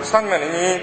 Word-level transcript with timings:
povstaňme 0.00 0.38
nyní 0.38 0.80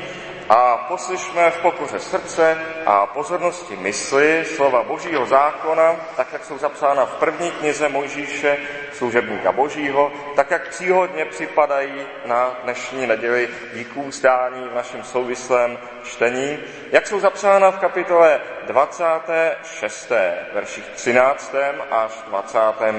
a 0.50 0.78
poslyšme 0.78 1.52
v 1.52 1.58
pokoře 1.62 2.00
srdce 2.00 2.58
a 2.86 3.06
pozornosti 3.06 3.76
mysli 3.76 4.46
slova 4.46 4.84
Božího 4.84 5.26
zákona, 5.26 5.96
tak 6.16 6.28
jak 6.34 6.46
jsou 6.46 6.58
zapsána 6.58 7.06
v 7.06 7.16
první 7.16 7.52
knize 7.52 7.90
Mojžíše, 7.90 8.58
služebníka 8.94 9.52
Božího, 9.52 10.12
tak 10.36 10.52
jak 10.52 10.70
příhodně 10.70 11.26
připadají 11.26 12.08
na 12.26 12.52
dnešní 12.64 13.08
neděli 13.08 13.50
díků 13.74 14.12
zdání 14.12 14.70
v 14.72 14.76
našem 14.76 15.04
souvislém 15.04 15.78
čtení, 16.04 16.60
jak 16.92 17.08
jsou 17.08 17.20
zapsána 17.20 17.72
v 17.72 17.80
kapitole 17.80 18.40
26. 18.68 20.12
verších 20.54 20.86
13. 20.96 21.56
až 21.92 22.12
25. 22.28 22.96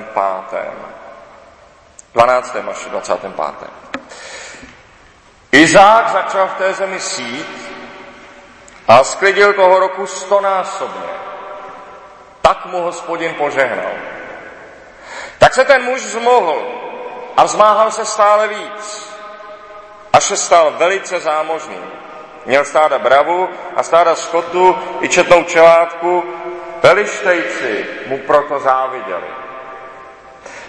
12. 2.15 2.57
až 2.57 2.87
25. 2.91 3.79
Izák 5.53 6.09
začal 6.09 6.47
v 6.47 6.55
té 6.55 6.73
zemi 6.73 7.01
sít 7.01 7.71
a 8.89 9.05
sklidil 9.05 9.53
toho 9.53 9.81
roku 9.81 10.07
stonásobně. 10.07 11.09
Tak 12.43 12.67
mu 12.67 12.83
hospodin 12.83 13.35
požehnal. 13.35 13.93
Tak 15.39 15.55
se 15.55 15.65
ten 15.65 15.83
muž 15.83 16.01
zmohl 16.01 16.63
a 17.37 17.45
vzmáhal 17.45 17.91
se 17.91 18.05
stále 18.05 18.49
víc, 18.49 19.13
až 20.13 20.25
se 20.25 20.37
stal 20.37 20.71
velice 20.71 21.21
zámožný. 21.21 21.81
Měl 22.47 22.65
stáda 22.65 22.99
bravu 22.99 23.49
a 23.77 23.83
stáda 23.83 24.15
skotu 24.15 24.79
i 25.01 25.09
četnou 25.09 25.45
čelátku, 25.45 26.25
Pelištejci 26.81 27.87
mu 28.07 28.19
proto 28.19 28.59
záviděli. 28.59 29.48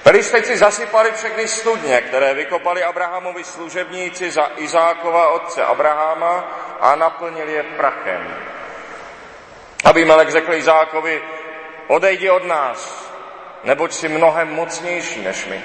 Pelistejci 0.03 0.57
zasypali 0.57 1.11
všechny 1.11 1.47
studně, 1.47 2.01
které 2.01 2.33
vykopali 2.33 2.83
Abrahamovi 2.83 3.43
služebníci 3.43 4.31
za 4.31 4.49
Izákova 4.57 5.29
otce 5.29 5.63
Abrahama 5.63 6.47
a 6.79 6.95
naplnili 6.95 7.53
je 7.53 7.63
prachem. 7.63 8.35
Melek 10.05 10.29
řekl 10.29 10.53
Izákovi, 10.53 11.21
odejdi 11.87 12.29
od 12.29 12.45
nás, 12.45 13.09
neboť 13.63 13.93
si 13.93 14.09
mnohem 14.09 14.47
mocnější 14.47 15.21
než 15.21 15.45
my. 15.45 15.63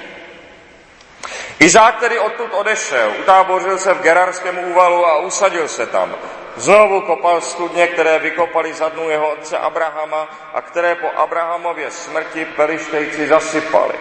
Izák 1.59 1.99
tedy 1.99 2.19
odtud 2.19 2.53
odešel, 2.53 3.13
utábořil 3.19 3.77
se 3.77 3.93
v 3.93 4.01
Gerarském 4.01 4.59
úvalu 4.59 5.07
a 5.07 5.19
usadil 5.19 5.67
se 5.67 5.85
tam. 5.85 6.15
Znovu 6.55 7.01
kopal 7.01 7.41
studně, 7.41 7.87
které 7.87 8.19
vykopali 8.19 8.73
za 8.73 8.89
dnu 8.89 9.09
jeho 9.09 9.29
otce 9.29 9.57
Abrahama 9.57 10.29
a 10.53 10.61
které 10.61 10.95
po 10.95 11.07
Abrahamově 11.15 11.91
smrti 11.91 12.45
pelištejci 12.45 13.27
zasypali. 13.27 13.93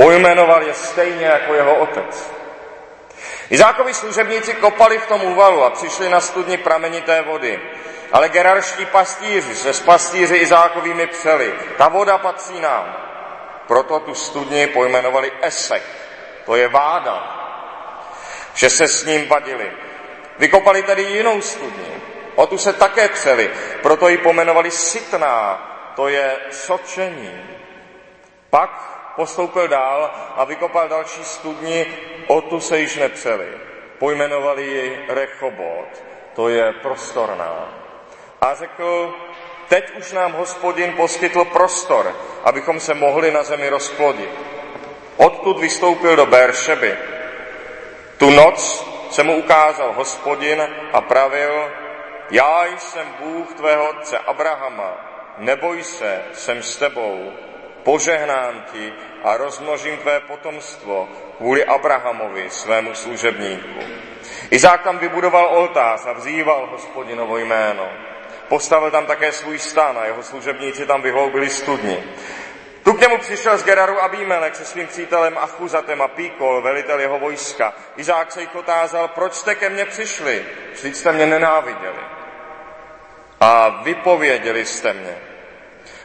Pojmenoval 0.00 0.62
je 0.62 0.74
stejně 0.74 1.26
jako 1.26 1.54
jeho 1.54 1.74
otec. 1.74 2.30
Izákovi 3.50 3.94
služebníci 3.94 4.54
kopali 4.54 4.98
v 4.98 5.06
tom 5.06 5.24
úvalu 5.24 5.64
a 5.64 5.70
přišli 5.70 6.08
na 6.08 6.20
studni 6.20 6.56
pramenité 6.56 7.22
vody. 7.22 7.60
Ale 8.12 8.28
gerarští 8.28 8.86
pastíři 8.86 9.54
se 9.54 9.72
s 9.72 9.80
pastíři 9.80 10.36
Izákovými 10.36 11.06
přeli. 11.06 11.54
Ta 11.78 11.88
voda 11.88 12.18
patří 12.18 12.60
nám. 12.60 12.96
Proto 13.66 14.00
tu 14.00 14.14
studni 14.14 14.66
pojmenovali 14.66 15.32
Esek. 15.42 15.82
To 16.46 16.56
je 16.56 16.68
váda. 16.68 17.36
Že 18.54 18.70
se 18.70 18.88
s 18.88 19.04
ním 19.04 19.28
vadili. 19.28 19.72
Vykopali 20.38 20.82
tedy 20.82 21.02
jinou 21.02 21.40
studni. 21.40 22.02
O 22.34 22.46
tu 22.46 22.58
se 22.58 22.72
také 22.72 23.08
přeli. 23.08 23.50
Proto 23.82 24.08
ji 24.08 24.18
pomenovali 24.18 24.70
Sitná. 24.70 25.66
To 25.96 26.08
je 26.08 26.36
sočení. 26.50 27.40
Pak 28.50 28.89
postoupil 29.16 29.68
dál 29.68 30.10
a 30.36 30.44
vykopal 30.44 30.88
další 30.88 31.24
studni, 31.24 31.86
o 32.26 32.40
tu 32.40 32.60
se 32.60 32.80
již 32.80 32.96
nepřeli. 32.96 33.48
Pojmenovali 33.98 34.66
ji 34.66 35.04
Rechobot, 35.08 36.04
to 36.34 36.48
je 36.48 36.72
prostorná. 36.72 37.68
A 38.40 38.54
řekl, 38.54 39.14
teď 39.68 39.96
už 39.98 40.12
nám 40.12 40.32
hospodin 40.32 40.92
poskytl 40.92 41.44
prostor, 41.44 42.16
abychom 42.44 42.80
se 42.80 42.94
mohli 42.94 43.30
na 43.30 43.42
zemi 43.42 43.68
rozplodit. 43.68 44.30
Odtud 45.16 45.60
vystoupil 45.60 46.16
do 46.16 46.26
Beršeby. 46.26 46.96
Tu 48.18 48.30
noc 48.30 48.86
se 49.10 49.22
mu 49.22 49.36
ukázal 49.36 49.92
hospodin 49.92 50.68
a 50.92 51.00
pravil, 51.00 51.72
já 52.30 52.64
jsem 52.78 53.14
Bůh 53.20 53.54
tvého 53.54 53.90
otce 53.90 54.18
Abrahama, 54.18 54.96
neboj 55.38 55.82
se, 55.82 56.22
jsem 56.32 56.62
s 56.62 56.76
tebou, 56.76 57.32
požehnám 57.84 58.64
ti 58.72 58.92
a 59.24 59.36
rozmnožím 59.36 59.96
tvé 59.96 60.20
potomstvo 60.20 61.08
kvůli 61.36 61.64
Abrahamovi, 61.64 62.50
svému 62.50 62.94
služebníku. 62.94 63.80
Izák 64.50 64.82
tam 64.82 64.98
vybudoval 64.98 65.46
oltář 65.46 66.06
a 66.06 66.12
vzýval 66.12 66.68
hospodinovo 66.72 67.38
jméno. 67.38 67.88
Postavil 68.48 68.90
tam 68.90 69.06
také 69.06 69.32
svůj 69.32 69.58
stan 69.58 69.98
a 69.98 70.04
jeho 70.04 70.22
služebníci 70.22 70.86
tam 70.86 71.02
vyhloubili 71.02 71.50
studni. 71.50 72.04
Tu 72.82 72.92
k 72.92 73.00
němu 73.00 73.18
přišel 73.18 73.58
z 73.58 73.64
Geraru 73.64 74.02
Abímelek 74.02 74.56
se 74.56 74.64
svým 74.64 74.86
přítelem 74.86 75.38
Achuzatem 75.38 76.02
a 76.02 76.08
Píkol, 76.08 76.62
velitel 76.62 77.00
jeho 77.00 77.18
vojska. 77.18 77.74
Izák 77.96 78.32
se 78.32 78.40
jich 78.40 78.54
otázal, 78.54 79.08
proč 79.08 79.32
jste 79.32 79.54
ke 79.54 79.68
mně 79.68 79.84
přišli? 79.84 80.46
Vždyť 80.72 80.96
jste 80.96 81.12
mě 81.12 81.26
nenáviděli. 81.26 82.00
A 83.40 83.68
vypověděli 83.68 84.64
jste 84.64 84.92
mě. 84.92 85.29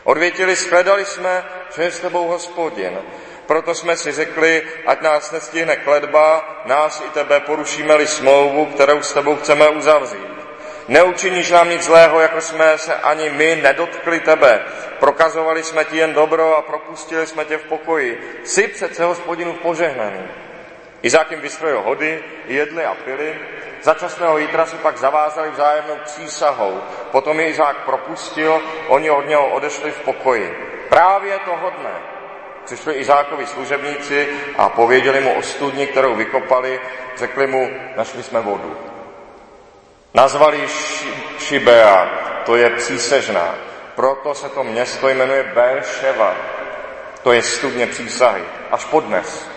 Odvětili, 0.05 0.55
shledali 0.55 1.05
jsme, 1.05 1.43
že 1.75 1.83
je 1.83 1.91
s 1.91 1.99
tebou 1.99 2.27
hospodin. 2.27 2.97
Proto 3.45 3.75
jsme 3.75 3.97
si 3.97 4.11
řekli, 4.11 4.63
ať 4.85 5.01
nás 5.01 5.31
nestihne 5.31 5.75
kledba, 5.75 6.61
nás 6.65 7.03
i 7.07 7.09
tebe 7.09 7.39
porušíme-li 7.39 8.07
smlouvu, 8.07 8.65
kterou 8.65 9.01
s 9.01 9.13
tebou 9.13 9.35
chceme 9.35 9.69
uzavřít. 9.69 10.35
Neučiníš 10.87 11.51
nám 11.51 11.69
nic 11.69 11.81
zlého, 11.83 12.19
jako 12.19 12.41
jsme 12.41 12.77
se 12.77 12.95
ani 12.95 13.29
my 13.29 13.55
nedotkli 13.55 14.19
tebe. 14.19 14.65
Prokazovali 14.99 15.63
jsme 15.63 15.85
ti 15.85 15.97
jen 15.97 16.13
dobro 16.13 16.57
a 16.57 16.61
propustili 16.61 17.27
jsme 17.27 17.45
tě 17.45 17.57
v 17.57 17.63
pokoji. 17.63 18.41
Jsi 18.43 18.67
přece 18.67 19.03
hospodinu 19.03 19.53
požehnaný. 19.53 20.27
Izák 21.01 21.31
jim 21.31 21.41
vystrojil 21.41 21.81
hody, 21.81 22.23
jedli 22.47 22.85
a 22.85 22.93
pili. 22.93 23.39
Začasného 23.85 24.37
jítra 24.37 24.65
si 24.65 24.75
pak 24.75 24.97
zavázali 24.97 25.49
vzájemnou 25.49 25.95
přísahou. 26.05 26.81
Potom 27.11 27.39
je 27.39 27.49
Izák 27.49 27.85
propustil, 27.85 28.61
oni 28.87 29.09
od 29.09 29.27
něho 29.27 29.47
odešli 29.47 29.91
v 29.91 29.99
pokoji. 29.99 30.49
Právě 30.89 31.39
toho 31.39 31.69
dne 31.69 31.93
přišli 32.65 32.93
Izákovi 32.93 33.47
služebníci 33.47 34.27
a 34.57 34.69
pověděli 34.69 35.21
mu 35.21 35.33
o 35.33 35.41
studni, 35.41 35.87
kterou 35.87 36.15
vykopali, 36.15 36.81
řekli 37.15 37.47
mu, 37.47 37.69
našli 37.95 38.23
jsme 38.23 38.41
vodu. 38.41 38.77
Nazvali 40.13 40.67
Šibea, 41.39 42.09
to 42.45 42.55
je 42.55 42.69
přísežná. 42.69 43.55
Proto 43.95 44.33
se 44.33 44.49
to 44.49 44.63
město 44.63 45.09
jmenuje 45.09 45.43
Berševa, 45.43 46.35
to 47.23 47.31
je 47.31 47.41
studně 47.41 47.87
přísahy, 47.87 48.43
až 48.71 48.85
podnes. 48.85 49.54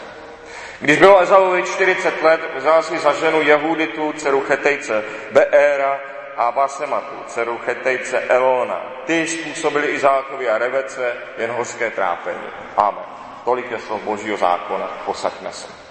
Když 0.81 0.99
bylo 0.99 1.21
Ezauvi 1.21 1.63
40 1.63 2.23
let, 2.23 2.41
vzal 2.57 2.83
si 2.83 2.99
za 2.99 3.13
ženu 3.13 3.43
Jehuditu, 3.43 4.13
dceru 4.13 4.41
Chetejce, 4.41 5.05
Beéra 5.33 6.01
a 6.37 6.53
Basematu, 6.53 7.17
dceru 7.27 7.59
Chetejce 7.59 8.21
Elona. 8.21 8.83
Ty 9.05 9.27
způsobili 9.27 9.87
Izákovi 9.87 10.49
a 10.49 10.59
Revece 10.59 11.13
jen 11.39 11.51
hořké 11.51 11.91
trápení. 11.91 12.47
Amen. 12.77 13.05
Tolik 13.45 13.71
je 13.71 13.79
slov 13.79 14.03
Božího 14.03 14.37
zákona. 14.37 14.87
Posaďme 15.07 15.53
se. 15.53 15.88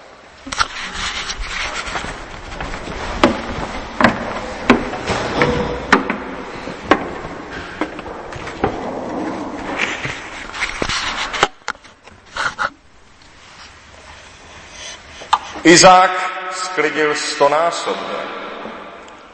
Izák 15.68 16.10
sklidil 16.50 17.14
stonásobně. 17.14 18.18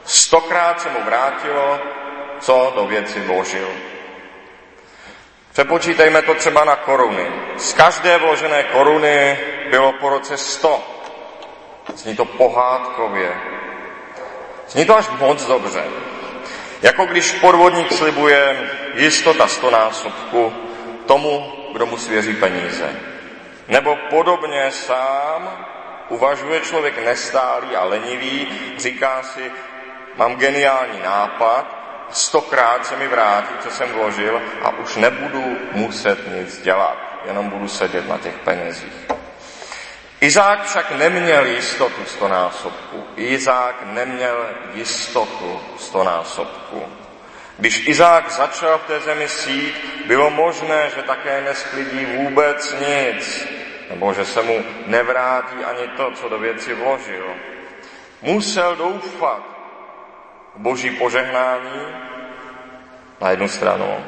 Stokrát 0.04 0.80
se 0.80 0.88
mu 0.88 0.98
vrátilo, 1.04 1.78
co 2.40 2.72
do 2.76 2.86
věci 2.86 3.20
vložil. 3.20 3.68
Přepočítejme 5.52 6.22
to 6.22 6.34
třeba 6.34 6.64
na 6.64 6.76
koruny. 6.76 7.26
Z 7.56 7.72
každé 7.72 8.18
vložené 8.18 8.62
koruny 8.62 9.38
bylo 9.70 9.92
po 9.92 10.08
roce 10.08 10.36
sto. 10.36 10.82
Zní 11.94 12.16
to 12.16 12.24
pohádkově. 12.24 13.40
Zní 14.68 14.84
to 14.84 14.98
až 14.98 15.08
moc 15.20 15.46
dobře. 15.46 15.84
Jako 16.82 17.04
když 17.04 17.32
podvodník 17.32 17.92
slibuje 17.92 18.70
jistota 18.94 19.48
stonásobku 19.48 20.52
tomu, 21.06 21.52
kdo 21.72 21.86
mu 21.86 21.96
svěří 21.96 22.34
peníze. 22.34 22.90
Nebo 23.68 23.96
podobně 24.10 24.70
sám 24.70 25.66
uvažuje 26.14 26.60
člověk 26.60 27.04
nestálý 27.04 27.76
a 27.76 27.84
lenivý, 27.84 28.48
říká 28.78 29.22
si, 29.22 29.50
mám 30.16 30.36
geniální 30.36 31.02
nápad, 31.02 31.84
stokrát 32.10 32.86
se 32.86 32.96
mi 32.96 33.08
vrátí, 33.08 33.54
co 33.62 33.70
jsem 33.70 33.92
vložil 33.92 34.42
a 34.62 34.70
už 34.70 34.96
nebudu 34.96 35.56
muset 35.72 36.18
nic 36.36 36.62
dělat, 36.62 36.96
jenom 37.26 37.50
budu 37.50 37.68
sedět 37.68 38.08
na 38.08 38.18
těch 38.18 38.34
penězích. 38.38 39.06
Izák 40.20 40.64
však 40.64 40.90
neměl 40.90 41.46
jistotu 41.46 42.04
stonásobku. 42.06 43.04
Izák 43.16 43.76
neměl 43.82 44.46
jistotu 44.74 45.60
stonásobku. 45.78 46.82
Když 47.58 47.88
Izák 47.88 48.30
začal 48.30 48.78
v 48.78 48.86
té 48.86 49.00
zemi 49.00 49.28
sít, 49.28 49.74
bylo 50.06 50.30
možné, 50.30 50.90
že 50.96 51.02
také 51.02 51.40
nesklidí 51.40 52.06
vůbec 52.06 52.76
nic, 52.80 53.46
nebo 53.94 54.12
že 54.12 54.24
se 54.24 54.42
mu 54.42 54.64
nevrátí 54.86 55.64
ani 55.64 55.88
to, 55.96 56.10
co 56.10 56.28
do 56.28 56.38
věci 56.38 56.74
vložil. 56.74 57.34
Musel 58.22 58.76
doufat 58.76 59.42
v 60.54 60.58
boží 60.58 60.90
požehnání 60.90 61.86
na 63.20 63.30
jednu 63.30 63.48
stranu. 63.48 64.04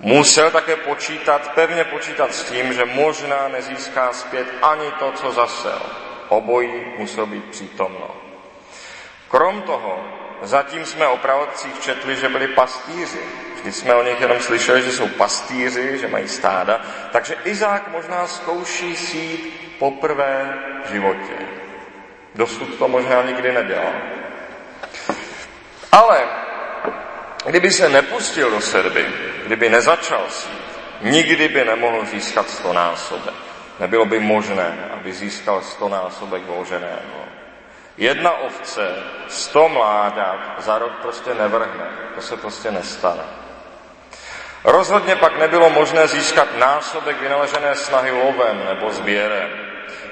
Musel 0.00 0.50
také 0.50 0.76
počítat, 0.76 1.54
pevně 1.54 1.84
počítat 1.84 2.34
s 2.34 2.44
tím, 2.44 2.72
že 2.72 2.84
možná 2.84 3.48
nezíská 3.48 4.12
zpět 4.12 4.46
ani 4.62 4.90
to, 4.98 5.12
co 5.12 5.32
zasel. 5.32 5.82
Obojí 6.28 6.84
musel 6.98 7.26
být 7.26 7.44
přítomno. 7.44 8.10
Krom 9.28 9.62
toho, 9.62 10.04
zatím 10.42 10.86
jsme 10.86 11.06
o 11.06 11.16
pravodcích 11.16 11.80
četli, 11.80 12.16
že 12.16 12.28
byli 12.28 12.48
pastýři. 12.48 13.18
Vždy 13.54 13.72
jsme 13.72 13.94
o 13.94 14.02
nich 14.02 14.20
jenom 14.20 14.40
slyšeli, 14.40 14.82
že 14.82 14.92
jsou 14.92 15.08
pastýři, 15.08 15.98
že 15.98 16.08
mají 16.08 16.28
stáda. 16.28 16.80
Takže 17.12 17.36
Izák 17.44 17.88
možná 17.88 18.26
zkouší 18.26 18.96
sít 18.96 19.60
poprvé 19.78 20.58
v 20.86 20.92
životě. 20.92 21.36
Dosud 22.34 22.74
to 22.78 22.88
možná 22.88 23.22
nikdy 23.22 23.52
nedělal. 23.52 23.92
Ale 25.92 26.28
kdyby 27.46 27.70
se 27.70 27.88
nepustil 27.88 28.50
do 28.50 28.60
sedby, 28.60 29.06
kdyby 29.46 29.68
nezačal 29.68 30.24
sít, 30.28 30.62
nikdy 31.00 31.48
by 31.48 31.64
nemohl 31.64 32.04
získat 32.04 32.50
stonásobek. 32.50 33.34
Nebylo 33.80 34.06
by 34.06 34.20
možné, 34.20 34.90
aby 34.92 35.12
získal 35.12 35.62
stonásobek 35.62 36.42
vloženého. 36.42 37.29
Jedna 37.96 38.32
ovce, 38.32 38.94
sto 39.28 39.68
mláďat 39.68 40.54
za 40.58 40.78
rok 40.78 40.92
prostě 41.02 41.34
nevrhne. 41.34 41.86
To 42.14 42.20
se 42.22 42.36
prostě 42.36 42.70
nestane. 42.70 43.22
Rozhodně 44.64 45.16
pak 45.16 45.38
nebylo 45.38 45.70
možné 45.70 46.08
získat 46.08 46.48
násobek 46.58 47.20
vynaležené 47.20 47.74
snahy 47.74 48.10
lovem 48.10 48.64
nebo 48.68 48.90
sběrem, 48.90 49.50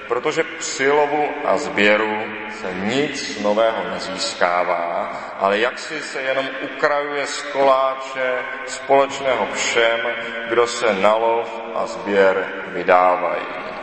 protože 0.08 0.42
při 0.42 0.90
lovu 0.90 1.28
a 1.44 1.58
sběru 1.58 2.24
se 2.60 2.74
nic 2.74 3.40
nového 3.40 3.84
nezískává, 3.90 5.12
ale 5.38 5.58
jak 5.58 5.78
si 5.78 6.02
se 6.02 6.20
jenom 6.20 6.48
ukrajuje 6.74 7.26
z 7.26 7.42
koláče 7.42 8.38
společného 8.66 9.48
všem, 9.54 10.00
kdo 10.48 10.66
se 10.66 10.92
na 10.92 11.14
lov 11.14 11.48
a 11.74 11.86
sběr 11.86 12.52
vydávají. 12.66 13.77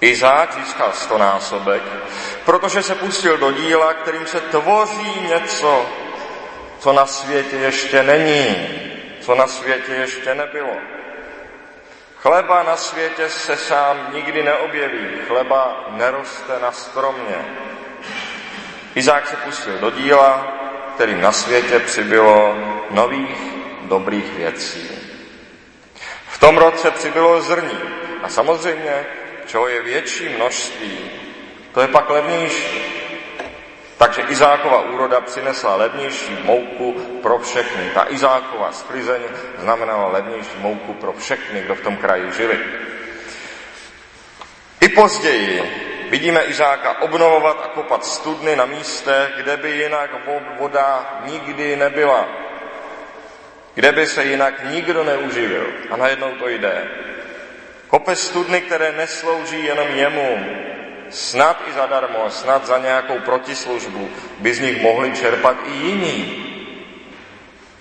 Izák 0.00 0.54
získal 0.54 0.92
stonásobek, 0.92 1.82
protože 2.44 2.82
se 2.82 2.94
pustil 2.94 3.36
do 3.36 3.52
díla, 3.52 3.94
kterým 3.94 4.26
se 4.26 4.40
tvoří 4.40 5.20
něco, 5.20 5.86
co 6.78 6.92
na 6.92 7.06
světě 7.06 7.56
ještě 7.56 8.02
není, 8.02 8.56
co 9.20 9.34
na 9.34 9.46
světě 9.46 9.92
ještě 9.92 10.34
nebylo. 10.34 10.76
Chleba 12.16 12.62
na 12.62 12.76
světě 12.76 13.28
se 13.28 13.56
sám 13.56 14.10
nikdy 14.12 14.42
neobjeví, 14.42 15.08
chleba 15.26 15.84
neroste 15.90 16.58
na 16.62 16.72
stromě. 16.72 17.36
Izák 18.94 19.28
se 19.28 19.36
pustil 19.36 19.78
do 19.78 19.90
díla, 19.90 20.52
kterým 20.94 21.20
na 21.20 21.32
světě 21.32 21.78
přibylo 21.78 22.54
nových 22.90 23.38
dobrých 23.82 24.34
věcí. 24.34 24.90
V 26.28 26.38
tom 26.40 26.58
roce 26.58 26.90
přibylo 26.90 27.40
zrní 27.40 27.78
a 28.22 28.28
samozřejmě 28.28 29.06
čeho 29.48 29.68
je 29.68 29.82
větší 29.82 30.28
množství, 30.28 31.10
to 31.74 31.80
je 31.80 31.88
pak 31.88 32.10
levnější. 32.10 32.98
Takže 33.98 34.22
Izákova 34.22 34.80
úroda 34.80 35.20
přinesla 35.20 35.76
levnější 35.76 36.38
mouku 36.44 36.92
pro 37.22 37.38
všechny. 37.38 37.90
Ta 37.94 38.06
Izákova 38.08 38.72
sklizeň 38.72 39.22
znamenala 39.58 40.08
levnější 40.08 40.58
mouku 40.58 40.94
pro 40.94 41.12
všechny, 41.12 41.60
kdo 41.60 41.74
v 41.74 41.80
tom 41.80 41.96
kraji 41.96 42.32
žili. 42.32 42.58
I 44.80 44.88
později 44.88 45.62
vidíme 46.10 46.44
Izáka 46.44 47.00
obnovovat 47.00 47.60
a 47.64 47.68
kopat 47.68 48.04
studny 48.04 48.56
na 48.56 48.66
místech, 48.66 49.32
kde 49.36 49.56
by 49.56 49.70
jinak 49.70 50.10
voda 50.58 51.20
nikdy 51.24 51.76
nebyla. 51.76 52.28
Kde 53.74 53.92
by 53.92 54.06
se 54.06 54.24
jinak 54.24 54.54
nikdo 54.70 55.04
neuživil. 55.04 55.66
A 55.90 55.96
najednou 55.96 56.34
to 56.34 56.48
jde. 56.48 56.88
Kope 57.88 58.16
studny, 58.16 58.60
které 58.60 58.92
neslouží 58.92 59.64
jenom 59.64 59.88
jemu, 59.88 60.46
snad 61.10 61.62
i 61.68 61.72
zadarmo, 61.72 62.30
snad 62.30 62.66
za 62.66 62.78
nějakou 62.78 63.18
protislužbu, 63.18 64.10
by 64.38 64.54
z 64.54 64.60
nich 64.60 64.82
mohli 64.82 65.12
čerpat 65.12 65.56
i 65.66 65.70
jiní. 65.70 66.44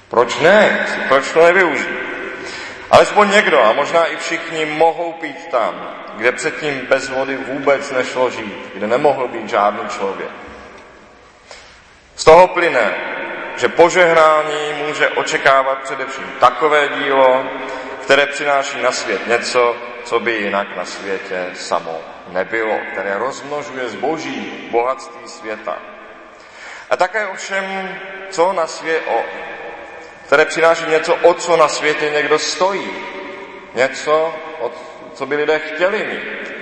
Proč 0.09 0.39
ne? 0.39 0.87
Proč 1.07 1.31
to 1.31 1.45
nevyužít? 1.45 1.97
Alespoň 2.91 3.31
někdo, 3.31 3.63
a 3.63 3.73
možná 3.73 4.05
i 4.05 4.17
všichni, 4.17 4.65
mohou 4.65 5.13
pít 5.13 5.47
tam, 5.51 5.97
kde 6.15 6.31
předtím 6.31 6.87
bez 6.89 7.09
vody 7.09 7.37
vůbec 7.37 7.91
nešlo 7.91 8.29
žít, 8.29 8.69
kde 8.73 8.87
nemohl 8.87 9.27
být 9.27 9.49
žádný 9.49 9.89
člověk. 9.89 10.29
Z 12.15 12.23
toho 12.23 12.47
plyne, 12.47 12.93
že 13.57 13.67
požehnání 13.67 14.73
může 14.87 15.09
očekávat 15.09 15.77
především 15.83 16.31
takové 16.39 16.87
dílo, 16.87 17.45
které 18.01 18.25
přináší 18.25 18.81
na 18.81 18.91
svět 18.91 19.27
něco, 19.27 19.75
co 20.07 20.19
by 20.19 20.31
jinak 20.31 20.75
na 20.75 20.85
světě 20.85 21.49
samo 21.53 22.01
nebylo, 22.27 22.79
které 22.91 23.17
rozmnožuje 23.17 23.89
zboží, 23.89 24.67
bohatství 24.71 25.27
světa. 25.27 25.77
A 26.89 26.97
také 26.97 27.27
ovšem, 27.27 27.95
co 28.29 28.53
na 28.53 28.67
svět, 28.67 29.03
o, 29.07 29.23
které 30.25 30.45
přináší 30.45 30.85
něco, 30.89 31.15
o 31.15 31.33
co 31.33 31.57
na 31.57 31.67
světě 31.67 32.09
někdo 32.09 32.39
stojí. 32.39 32.91
Něco, 33.75 34.35
o, 34.59 34.71
co 35.13 35.25
by 35.25 35.35
lidé 35.35 35.59
chtěli 35.59 36.05
mít. 36.05 36.53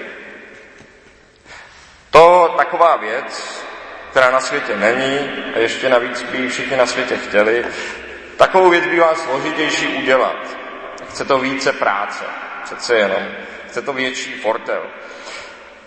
To 2.09 2.53
taková 2.57 2.95
věc, 2.95 3.63
která 4.11 4.31
na 4.31 4.39
světě 4.39 4.77
není 4.77 5.19
a 5.55 5.59
ještě 5.59 5.89
navíc 5.89 6.23
by 6.23 6.49
všichni 6.49 6.77
na 6.77 6.85
světě 6.85 7.17
chtěli, 7.17 7.65
takovou 8.37 8.69
věc 8.69 8.85
bývá 8.85 9.15
složitější 9.15 9.87
udělat. 9.87 10.57
Chce 11.09 11.25
to 11.25 11.39
více 11.39 11.73
práce 11.73 12.44
přece 12.65 12.97
jenom. 12.97 13.27
Chce 13.67 13.81
to 13.81 13.93
větší 13.93 14.33
fortel. 14.33 14.83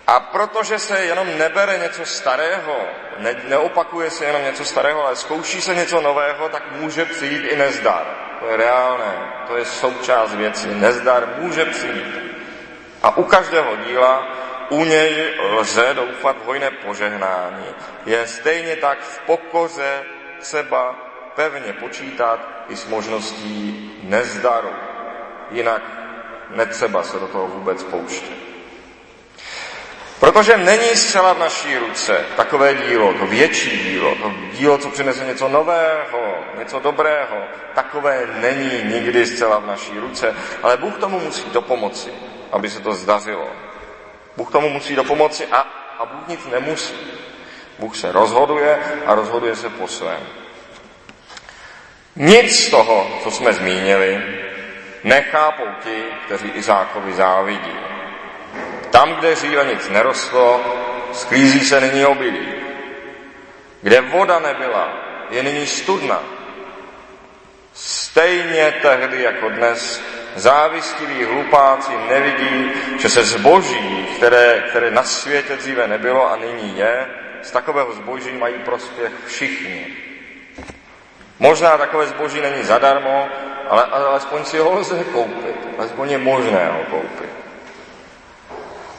A 0.07 0.19
protože 0.19 0.79
se 0.79 0.99
jenom 1.05 1.37
nebere 1.37 1.77
něco 1.77 2.05
starého, 2.05 2.77
ne, 3.17 3.35
neopakuje 3.47 4.09
se 4.09 4.25
jenom 4.25 4.43
něco 4.43 4.65
starého, 4.65 5.05
ale 5.05 5.15
zkouší 5.15 5.61
se 5.61 5.75
něco 5.75 6.01
nového, 6.01 6.49
tak 6.49 6.71
může 6.71 7.05
přijít 7.05 7.45
i 7.45 7.55
nezdar. 7.55 8.05
To 8.39 8.47
je 8.47 8.57
reálné, 8.57 9.13
to 9.47 9.57
je 9.57 9.65
součást 9.65 10.35
věci. 10.35 10.67
Nezdar 10.67 11.27
může 11.37 11.65
přijít. 11.65 12.39
A 13.03 13.17
u 13.17 13.23
každého 13.23 13.75
díla 13.75 14.27
u 14.69 14.83
něj 14.85 15.33
lze 15.39 15.93
doufat 15.93 16.37
v 16.37 16.45
hojné 16.45 16.71
požehnání. 16.71 17.65
Je 18.05 18.27
stejně 18.27 18.75
tak 18.75 18.99
v 18.99 19.19
pokoře 19.19 20.03
třeba 20.39 20.95
pevně 21.35 21.73
počítat 21.73 22.39
i 22.69 22.75
s 22.75 22.87
možností 22.87 23.91
nezdaru. 24.03 24.73
Jinak 25.51 25.98
netřeba 26.49 27.03
se 27.03 27.19
do 27.19 27.27
toho 27.27 27.47
vůbec 27.47 27.83
pouštět. 27.83 28.49
Protože 30.19 30.57
není 30.57 30.95
zcela 30.95 31.33
v 31.33 31.39
naší 31.39 31.77
ruce 31.77 32.25
takové 32.37 32.75
dílo, 32.75 33.13
to 33.13 33.25
větší 33.25 33.77
dílo, 33.77 34.15
to 34.15 34.33
dílo, 34.53 34.77
co 34.77 34.89
přinese 34.89 35.25
něco 35.25 35.49
nového, 35.49 36.35
něco 36.59 36.79
dobrého, 36.79 37.37
takové 37.73 38.27
není 38.39 38.83
nikdy 38.83 39.25
zcela 39.25 39.59
v 39.59 39.65
naší 39.65 39.99
ruce, 39.99 40.35
ale 40.63 40.77
Bůh 40.77 40.97
tomu 40.97 41.19
musí 41.19 41.49
dopomoci, 41.49 42.09
aby 42.51 42.69
se 42.69 42.79
to 42.79 42.93
zdařilo. 42.93 43.47
Bůh 44.37 44.51
tomu 44.51 44.69
musí 44.69 44.95
dopomoci 44.95 45.47
a, 45.47 45.57
a 45.99 46.05
Bůh 46.05 46.27
nic 46.27 46.39
nemusí. 46.51 46.95
Bůh 47.79 47.97
se 47.97 48.11
rozhoduje 48.11 48.79
a 49.05 49.15
rozhoduje 49.15 49.55
se 49.55 49.69
po 49.69 49.87
svém. 49.87 50.19
Nic 52.15 52.65
z 52.65 52.69
toho, 52.69 53.07
co 53.23 53.31
jsme 53.31 53.53
zmínili, 53.53 54.23
nechápou 55.03 55.67
ti, 55.83 56.03
kteří 56.25 56.47
Izákovi 56.47 57.13
závidí. 57.13 57.79
Tam, 58.89 59.15
kde 59.15 59.35
dříve 59.35 59.63
nic 59.63 59.89
nerostlo, 59.89 60.61
sklízí 61.13 61.59
se 61.59 61.81
nyní 61.81 62.05
obilí. 62.05 62.53
Kde 63.81 64.01
voda 64.01 64.39
nebyla, 64.39 64.93
je 65.29 65.43
nyní 65.43 65.67
studna. 65.67 66.19
Stejně 67.73 68.73
tehdy 68.81 69.23
jako 69.23 69.49
dnes 69.49 70.01
závistiví 70.35 71.23
hlupáci 71.23 71.91
nevidí, 72.09 72.71
že 72.99 73.09
se 73.09 73.23
zboží, 73.25 74.07
které, 74.17 74.63
které 74.69 74.91
na 74.91 75.03
světě 75.03 75.55
dříve 75.55 75.87
nebylo 75.87 76.31
a 76.31 76.35
nyní 76.35 76.77
je, 76.77 77.07
z 77.41 77.51
takového 77.51 77.93
zboží 77.93 78.31
mají 78.31 78.53
prospěch 78.53 79.11
všichni. 79.25 80.08
Možná 81.39 81.77
takové 81.77 82.07
zboží 82.07 82.41
není 82.41 82.63
zadarmo, 82.63 83.27
ale 83.69 83.83
alespoň 83.83 84.45
si 84.45 84.57
ho 84.57 84.73
lze 84.73 85.03
koupit. 85.03 85.55
Alespoň 85.77 86.11
je 86.11 86.17
možné 86.17 86.69
ho 86.71 86.83
koupit. 86.89 87.29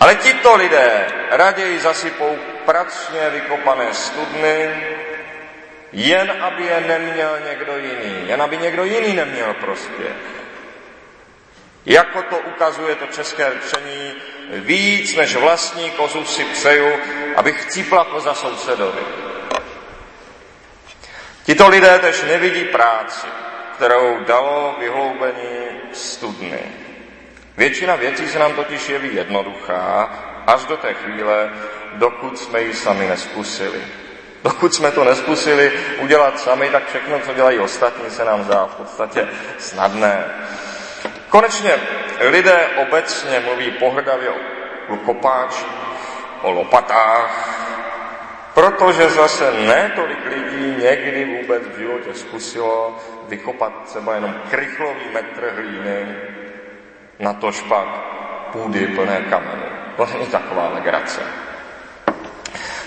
Ale 0.01 0.15
tito 0.15 0.57
lidé 0.57 1.07
raději 1.31 1.79
zasypou 1.79 2.39
pracně 2.65 3.31
vykopané 3.31 3.95
studny, 3.95 4.71
jen 5.93 6.33
aby 6.41 6.65
je 6.65 6.81
neměl 6.81 7.39
někdo 7.49 7.77
jiný, 7.77 8.29
jen 8.29 8.43
aby 8.43 8.59
někdo 8.59 8.85
jiný 8.85 9.13
neměl 9.15 9.55
prospěch. 9.55 10.17
Jako 11.87 12.23
to 12.23 12.39
ukazuje 12.39 12.95
to 12.95 13.07
české 13.07 13.53
řečení, 13.53 14.15
víc 14.51 15.17
než 15.17 15.37
vlastní 15.37 15.91
kozu 15.91 16.25
si 16.25 16.45
přeju, 16.45 16.93
abych 17.37 17.67
cípla 17.67 18.05
koza 18.05 18.35
sousedovi. 18.35 19.30
Tito 21.45 21.69
lidé 21.69 21.99
tež 21.99 22.23
nevidí 22.23 22.65
práci, 22.65 23.27
kterou 23.75 24.25
dalo 24.25 24.77
vyhloubení 24.79 25.67
studny. 25.93 26.61
Většina 27.57 27.97
věcí 27.97 28.29
se 28.29 28.39
nám 28.39 28.55
totiž 28.55 28.89
jeví 28.89 29.15
jednoduchá, 29.15 30.11
až 30.47 30.65
do 30.65 30.77
té 30.77 30.95
chvíle, 30.95 31.51
dokud 31.93 32.39
jsme 32.39 32.63
ji 32.63 32.75
sami 32.75 33.09
neskusili. 33.09 33.83
Dokud 34.45 34.75
jsme 34.75 34.91
to 34.91 35.05
neskusili 35.05 35.73
udělat 35.99 36.41
sami, 36.41 36.69
tak 36.69 36.89
všechno, 36.89 37.21
co 37.21 37.35
dělají 37.35 37.59
ostatní, 37.59 38.11
se 38.11 38.25
nám 38.25 38.45
zdá 38.45 38.67
v 38.67 38.75
podstatě 38.75 39.29
snadné. 39.59 40.25
Konečně 41.29 41.75
lidé 42.21 42.67
obecně 42.77 43.41
mluví 43.41 43.71
pohrdavě 43.71 44.31
o 44.89 44.97
kopáčích, 44.97 45.67
o 46.43 46.51
lopatách, 46.51 47.40
protože 48.55 49.09
zase 49.09 49.53
ne 49.53 49.93
tolik 49.95 50.27
lidí 50.27 50.83
někdy 50.83 51.25
vůbec 51.25 51.63
v 51.63 51.79
životě 51.79 52.15
zkusilo 52.15 52.99
vykopat 53.29 53.73
třeba 53.85 54.15
jenom 54.15 54.35
krychlový 54.51 55.05
metr 55.13 55.53
hlíny, 55.55 56.17
na 57.19 57.33
to 57.33 57.53
špak 57.53 57.87
půdy 58.53 58.87
plné 58.87 59.21
kameny. 59.31 59.65
To 59.97 60.07
není 60.07 60.27
taková 60.27 60.69
legrace. 60.69 61.21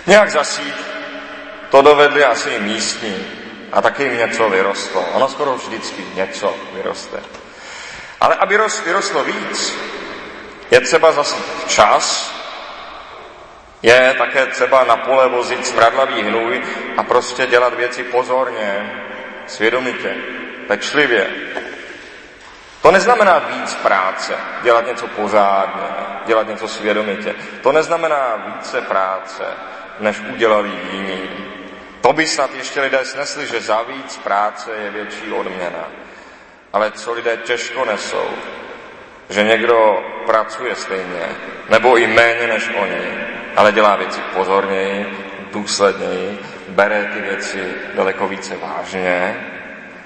Nějak 0.08 0.32
zasít, 0.32 0.76
to 1.70 1.82
dovedli 1.82 2.24
asi 2.24 2.50
i 2.50 2.60
místní 2.60 3.28
a 3.72 3.82
taky 3.82 4.04
jim 4.04 4.18
něco 4.18 4.50
vyrostlo. 4.50 5.02
Ono 5.02 5.28
skoro 5.28 5.56
vždycky 5.56 6.06
něco 6.16 6.56
vyroste. 6.74 7.20
Ale 8.22 8.36
aby 8.36 8.58
vyrostlo 8.86 9.24
víc, 9.24 9.78
je 10.72 10.82
třeba 10.82 11.12
zasít 11.12 11.46
čas, 11.68 12.36
je 13.84 14.16
také 14.18 14.46
třeba 14.46 14.84
na 14.84 14.98
pole 14.98 15.30
vozit 15.30 15.68
smradlavý 15.68 16.22
hnůj 16.22 16.62
a 16.98 17.04
prostě 17.04 17.46
dělat 17.46 17.74
věci 17.74 18.04
pozorně, 18.04 19.02
svědomitě, 19.48 20.16
pečlivě. 20.68 21.28
To 22.82 22.92
neznamená 22.92 23.40
víc 23.40 23.76
práce, 23.76 24.34
dělat 24.64 24.88
něco 24.88 25.08
pořádně, 25.08 25.88
dělat 26.26 26.48
něco 26.48 26.68
svědomitě. 26.68 27.36
To 27.62 27.72
neznamená 27.72 28.44
více 28.46 28.82
práce, 28.82 29.44
než 30.00 30.20
udělali 30.20 30.72
jiní. 30.92 31.30
To 32.02 32.14
by 32.14 32.28
snad 32.28 32.54
ještě 32.54 32.82
lidé 32.82 33.06
snesli, 33.06 33.48
že 33.48 33.62
za 33.62 33.82
víc 33.82 34.18
práce 34.18 34.72
je 34.84 34.90
větší 34.90 35.32
odměna. 35.32 35.88
Ale 36.74 36.92
co 36.92 37.14
lidé 37.14 37.38
těžko 37.38 37.86
nesou, 37.86 38.30
že 39.30 39.44
někdo 39.44 40.04
pracuje 40.26 40.76
stejně, 40.76 41.36
nebo 41.70 41.98
i 41.98 42.08
méně 42.08 42.48
než 42.48 42.70
oni, 42.76 43.33
ale 43.56 43.72
dělá 43.72 43.96
věci 43.96 44.20
pozorněji, 44.34 45.06
důsledněji, 45.52 46.40
bere 46.70 47.10
ty 47.14 47.22
věci 47.22 47.64
daleko 47.96 48.28
více 48.28 48.56
vážně, 48.58 49.36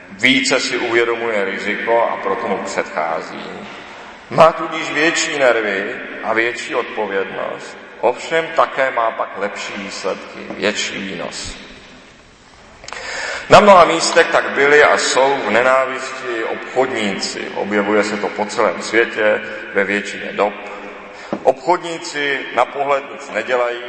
více 0.09 0.59
si 0.59 0.77
uvědomuje 0.77 1.45
riziko 1.45 2.09
a 2.13 2.17
proto 2.17 2.47
mu 2.47 2.57
předchází. 2.57 3.43
Má 4.29 4.51
tudíž 4.51 4.91
větší 4.91 5.39
nervy 5.39 5.95
a 6.23 6.33
větší 6.33 6.75
odpovědnost, 6.75 7.77
ovšem 8.01 8.47
také 8.55 8.91
má 8.91 9.11
pak 9.11 9.37
lepší 9.37 9.73
výsledky, 9.77 10.39
větší 10.49 10.97
výnos. 10.97 11.67
Na 13.49 13.59
mnoha 13.59 13.85
místech 13.85 14.27
tak 14.27 14.49
byli 14.49 14.83
a 14.83 14.97
jsou 14.97 15.37
v 15.47 15.51
nenávisti 15.51 16.43
obchodníci. 16.43 17.51
Objevuje 17.55 18.03
se 18.03 18.17
to 18.17 18.27
po 18.27 18.45
celém 18.45 18.81
světě 18.81 19.41
ve 19.73 19.83
většině 19.83 20.31
dob. 20.31 20.53
Obchodníci 21.47 22.45
na 22.55 22.65
pohled 22.65 23.03
nic 23.11 23.29
nedělají, 23.29 23.83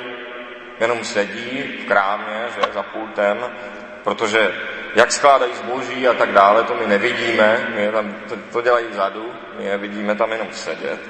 jenom 0.80 1.04
sedí 1.04 1.62
v 1.62 1.88
krámě, 1.88 2.48
že 2.54 2.72
za 2.72 2.82
pultem, 2.82 3.56
protože 4.04 4.54
jak 4.94 5.12
skládají 5.12 5.54
zboží 5.54 6.08
a 6.08 6.14
tak 6.14 6.32
dále, 6.32 6.64
to 6.64 6.74
my 6.74 6.86
nevidíme, 6.86 7.66
my 7.74 7.92
tam, 7.92 8.14
to, 8.28 8.36
to 8.52 8.60
dělají 8.60 8.86
vzadu, 8.86 9.32
my 9.58 9.64
je 9.64 9.78
vidíme 9.78 10.14
tam 10.14 10.32
jenom 10.32 10.48
sedět. 10.52 11.00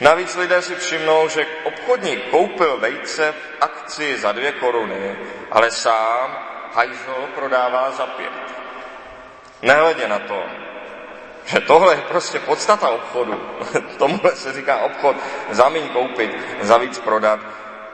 Navíc 0.00 0.36
lidé 0.36 0.62
si 0.62 0.74
všimnou, 0.74 1.28
že 1.28 1.46
obchodník 1.64 2.30
koupil 2.30 2.76
vejce 2.76 3.32
v 3.32 3.62
akci 3.62 4.18
za 4.18 4.32
dvě 4.32 4.52
koruny, 4.52 5.16
ale 5.50 5.70
sám 5.70 6.38
hajzl 6.74 7.28
prodává 7.34 7.90
za 7.90 8.06
pět. 8.06 8.32
Nehledě 9.62 10.08
na 10.08 10.18
to, 10.18 10.44
že 11.46 11.60
tohle 11.66 11.94
je 11.94 12.00
prostě 12.00 12.38
podstata 12.38 12.88
obchodu. 12.88 13.40
Tomuhle 13.98 14.36
se 14.36 14.52
říká 14.52 14.76
obchod 14.76 15.16
za 15.50 15.68
míň 15.68 15.88
koupit, 15.88 16.36
za 16.60 16.78
víc 16.78 16.98
prodat, 16.98 17.40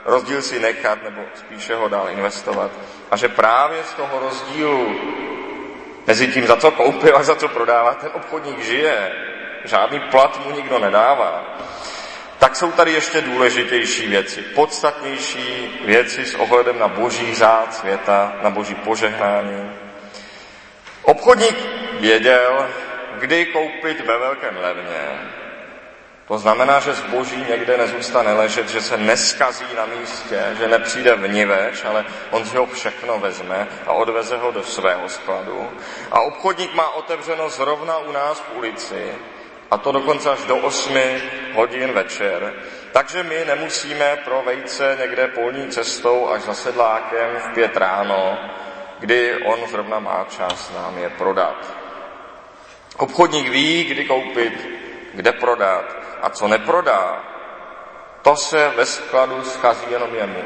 rozdíl 0.05 0.43
si 0.43 0.61
nechat 0.61 1.03
nebo 1.03 1.23
spíše 1.35 1.75
ho 1.75 1.89
dál 1.89 2.09
investovat. 2.11 2.71
A 3.11 3.17
že 3.17 3.29
právě 3.29 3.85
z 3.85 3.95
toho 3.95 4.19
rozdílu 4.19 5.01
mezi 6.07 6.29
tím, 6.29 6.47
za 6.47 6.57
co 6.57 6.71
koupil 6.71 7.17
a 7.17 7.23
za 7.23 7.35
co 7.35 7.49
prodává, 7.49 7.95
ten 7.95 8.11
obchodník 8.15 8.65
žije. 8.65 9.13
Žádný 9.65 10.01
plat 10.01 10.47
mu 10.47 10.51
nikdo 10.51 10.79
nedává. 10.79 11.45
Tak 12.39 12.57
jsou 12.57 12.73
tady 12.73 12.93
ještě 12.93 13.21
důležitější 13.21 14.07
věci, 14.07 14.43
podstatnější 14.43 15.81
věci 15.85 16.25
s 16.25 16.35
ohledem 16.35 16.79
na 16.79 16.89
boží 16.89 17.35
zád 17.35 17.75
světa, 17.75 18.33
na 18.43 18.51
boží 18.51 18.75
požehnání. 18.75 19.73
Obchodník 21.03 21.57
věděl, 22.01 22.69
kdy 23.19 23.47
koupit 23.47 24.01
ve 24.01 24.19
velkém 24.19 24.57
levně, 24.57 25.31
to 26.29 26.39
znamená, 26.39 26.81
že 26.81 26.95
zboží 26.95 27.45
někde 27.49 27.77
nezůstane 27.77 28.33
ležet, 28.33 28.69
že 28.69 28.81
se 28.81 28.97
neskazí 28.97 29.65
na 29.77 29.87
místě, 29.87 30.57
že 30.59 30.69
nepřijde 30.69 31.15
vniveč, 31.15 31.85
ale 31.85 32.05
on 32.31 32.45
si 32.45 32.57
ho 32.57 32.67
všechno 32.67 33.19
vezme 33.19 33.69
a 33.87 33.93
odveze 33.93 34.37
ho 34.37 34.51
do 34.51 34.63
svého 34.63 35.09
skladu. 35.09 35.71
A 36.11 36.21
obchodník 36.21 36.75
má 36.75 36.91
otevřeno 36.91 37.49
zrovna 37.49 37.99
u 37.99 38.13
nás 38.13 38.41
v 38.41 38.57
ulici, 38.57 39.15
a 39.71 39.79
to 39.79 39.93
dokonce 39.93 40.31
až 40.31 40.45
do 40.45 40.57
8 40.57 40.99
hodin 41.55 41.93
večer. 41.93 42.55
Takže 42.93 43.23
my 43.23 43.45
nemusíme 43.47 44.17
pro 44.25 44.43
vejce 44.43 44.97
někde 45.01 45.29
polní 45.29 45.69
cestou 45.69 46.29
až 46.29 46.43
za 46.43 46.55
sedlákem 46.55 47.37
v 47.39 47.55
pět 47.55 47.77
ráno, 47.77 48.39
kdy 48.99 49.43
on 49.45 49.69
zrovna 49.69 49.99
má 49.99 50.27
čas 50.29 50.73
nám 50.75 50.99
je 50.99 51.11
prodat. 51.11 51.80
Obchodník 52.97 53.49
ví, 53.49 53.85
kdy 53.85 54.05
koupit, 54.05 54.69
kde 55.15 55.33
prodat 55.33 55.85
a 56.23 56.31
co 56.31 56.49
neprodá, 56.49 57.25
to 58.23 58.37
se 58.37 58.73
ve 58.77 58.87
skladu 58.87 59.43
schází 59.45 59.87
jenom 59.91 60.15
jemu. 60.15 60.43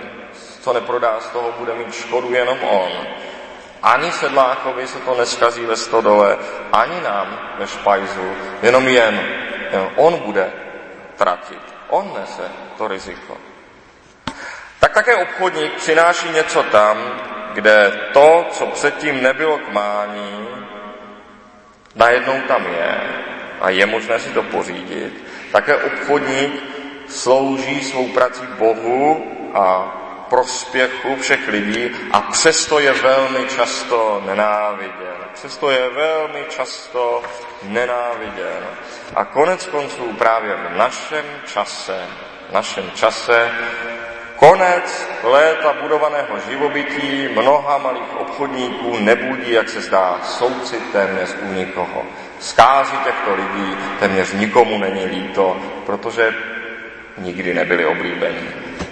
Co 0.61 0.73
neprodá, 0.73 1.21
z 1.21 1.27
toho 1.27 1.53
bude 1.59 1.75
mít 1.75 1.95
škodu 1.95 2.35
jenom 2.35 2.59
on. 2.63 2.93
Ani 3.83 4.13
sedlákovi 4.13 4.87
se 4.87 4.99
to 4.99 5.15
neskazí 5.15 5.67
ve 5.67 5.77
stodole, 5.77 6.39
ani 6.73 7.01
nám 7.01 7.39
ve 7.59 7.67
špajzu, 7.67 8.37
jenom 8.63 8.89
jen. 8.89 9.21
Jen 9.73 9.91
on 9.97 10.19
bude 10.19 10.53
tratit. 11.17 11.75
On 11.89 12.15
nese 12.21 12.43
to 12.79 12.89
riziko. 12.89 13.37
Tak 14.81 14.93
také 14.93 15.17
obchodník 15.17 15.73
přináší 15.73 16.29
něco 16.29 16.63
tam, 16.63 17.21
kde 17.55 18.01
to, 18.13 18.47
co 18.51 18.67
předtím 18.67 19.23
nebylo 19.23 19.59
k 19.59 19.69
mání, 19.69 20.49
najednou 21.97 22.41
tam 22.49 22.67
je 22.67 23.01
a 23.61 23.71
je 23.71 23.87
možné 23.87 24.19
si 24.19 24.31
to 24.31 24.43
pořídit 24.43 25.25
také 25.53 25.77
obchodník 25.77 26.63
slouží 27.09 27.85
svou 27.85 28.09
prací 28.09 28.43
Bohu 28.59 29.33
a 29.55 29.95
prospěchu 30.31 31.17
všech 31.17 31.49
lidí 31.49 31.91
a 32.13 32.21
přesto 32.21 32.79
je 32.79 32.93
velmi 32.93 33.47
často 33.57 34.23
nenáviděn. 34.27 35.17
Přesto 35.35 35.71
je 35.71 35.91
velmi 35.91 36.45
často 36.49 37.23
nenáviděn. 37.63 38.67
A 39.15 39.25
konec 39.25 39.67
konců 39.67 40.13
právě 40.19 40.55
v 40.55 40.77
našem 40.77 41.25
čase, 41.47 42.07
v 42.51 42.53
našem 42.53 42.91
čase 42.95 43.51
Konec 44.45 45.09
léta 45.23 45.73
budovaného 45.73 46.41
živobytí 46.51 47.29
mnoha 47.33 47.79
malých 47.79 48.17
obchodníků 48.21 48.99
nebudí, 48.99 49.53
jak 49.53 49.69
se 49.69 49.81
zdá, 49.81 50.21
soucit 50.25 50.93
téměř 50.93 51.29
u 51.43 51.53
nikoho. 51.53 52.03
Zkázy 52.41 52.97
těchto 53.05 53.35
lidí 53.35 53.77
téměř 54.01 54.33
nikomu 54.33 54.79
není 54.79 55.05
líto, 55.05 55.57
protože 55.87 56.35
nikdy 57.19 57.55
nebyli 57.55 57.87
oblíbení. 57.87 58.49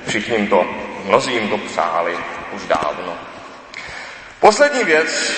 Všichni 0.06 0.48
to, 0.48 0.66
mnozí 1.04 1.32
jim 1.32 1.48
to 1.48 1.58
přáli 1.58 2.16
už 2.52 2.66
dávno. 2.66 3.18
Poslední 4.40 4.84
věc, 4.84 5.32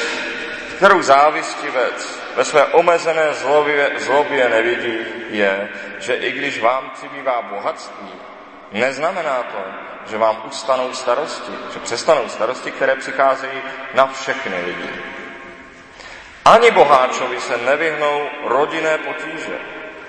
kterou 0.76 1.02
závistivec 1.02 2.20
ve 2.36 2.44
své 2.44 2.64
omezené 2.64 3.34
zlobě, 3.34 3.90
zlobě 3.96 4.48
nevidí, 4.48 4.98
je, 5.30 5.68
že 5.98 6.14
i 6.14 6.32
když 6.32 6.60
vám 6.60 6.90
přibývá 6.94 7.42
bohatství, 7.42 8.12
neznamená 8.74 9.42
to, 9.42 9.64
že 10.10 10.18
vám 10.18 10.42
ustanou 10.44 10.92
starosti, 10.92 11.52
že 11.72 11.78
přestanou 11.78 12.28
starosti, 12.28 12.70
které 12.70 12.96
přicházejí 12.96 13.62
na 13.94 14.06
všechny 14.06 14.56
lidi. 14.66 14.90
Ani 16.44 16.70
boháčovi 16.70 17.40
se 17.40 17.56
nevyhnou 17.56 18.28
rodinné 18.44 18.98
potíže. 18.98 19.58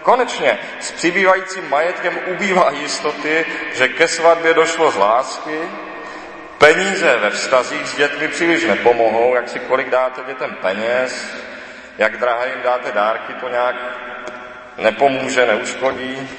Konečně 0.01 0.59
s 0.79 0.91
přibývajícím 0.91 1.69
majetkem 1.69 2.19
ubývá 2.27 2.71
jistoty, 2.71 3.45
že 3.73 3.87
ke 3.87 4.07
svatbě 4.07 4.53
došlo 4.53 4.91
z 4.91 4.95
lásky, 4.95 5.59
peníze 6.57 7.17
ve 7.17 7.29
vztazích 7.29 7.87
s 7.87 7.95
dětmi 7.97 8.27
příliš 8.27 8.65
nepomohou, 8.65 9.35
jak 9.35 9.49
si 9.49 9.59
kolik 9.59 9.89
dáte 9.89 10.21
dětem 10.27 10.57
peněz, 10.61 11.35
jak 11.97 12.17
drahé 12.17 12.49
jim 12.49 12.61
dáte 12.63 12.91
dárky, 12.91 13.33
to 13.33 13.49
nějak 13.49 13.75
nepomůže, 14.77 15.45
neuškodí. 15.45 16.29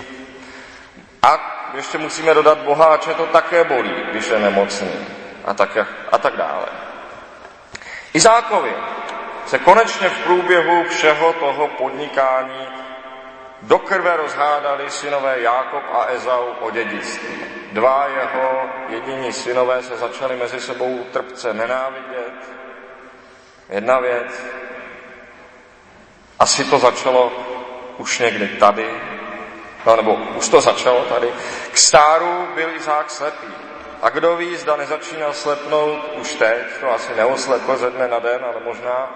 A 1.22 1.55
ještě 1.76 1.98
musíme 1.98 2.34
dodat 2.34 2.58
boháče, 2.58 3.14
to 3.14 3.26
také 3.26 3.64
bolí, 3.64 3.94
když 4.10 4.28
je 4.28 4.38
nemocný 4.38 5.06
a 5.44 5.54
tak, 5.54 5.78
a 6.12 6.18
tak 6.18 6.36
dále. 6.36 6.66
Izákovi 8.12 8.72
se 9.46 9.58
konečně 9.58 10.08
v 10.08 10.18
průběhu 10.18 10.84
všeho 10.84 11.32
toho 11.32 11.68
podnikání 11.68 12.68
do 13.62 13.78
krve 13.78 14.16
rozhádali 14.16 14.90
synové 14.90 15.40
Jákob 15.40 15.82
a 15.92 16.06
Ezau 16.06 16.44
o 16.60 16.70
dědictví. 16.70 17.44
Dva 17.72 18.06
jeho 18.06 18.62
jediní 18.88 19.32
synové 19.32 19.82
se 19.82 19.96
začali 19.96 20.36
mezi 20.36 20.60
sebou 20.60 21.04
trpce 21.12 21.54
nenávidět. 21.54 22.54
Jedna 23.68 24.00
věc, 24.00 24.42
asi 26.38 26.64
to 26.64 26.78
začalo 26.78 27.32
už 27.98 28.18
někdy 28.18 28.48
tady, 28.48 29.00
no, 29.86 29.96
nebo 29.96 30.14
už 30.14 30.48
to 30.48 30.60
začalo 30.60 31.04
tady. 31.04 31.32
K 31.72 31.78
stáru 31.78 32.48
byl 32.54 32.70
Izák 32.70 33.10
slepý. 33.10 33.46
A 34.02 34.08
kdo 34.08 34.36
ví, 34.36 34.56
zda 34.56 34.76
nezačínal 34.76 35.32
slepnout 35.32 35.98
už 36.20 36.34
teď, 36.34 36.62
to 36.80 36.92
asi 36.92 37.14
neoslepl 37.16 37.76
ze 37.76 37.90
dne 37.90 38.08
na 38.08 38.18
den, 38.18 38.44
ale 38.44 38.60
možná 38.64 39.10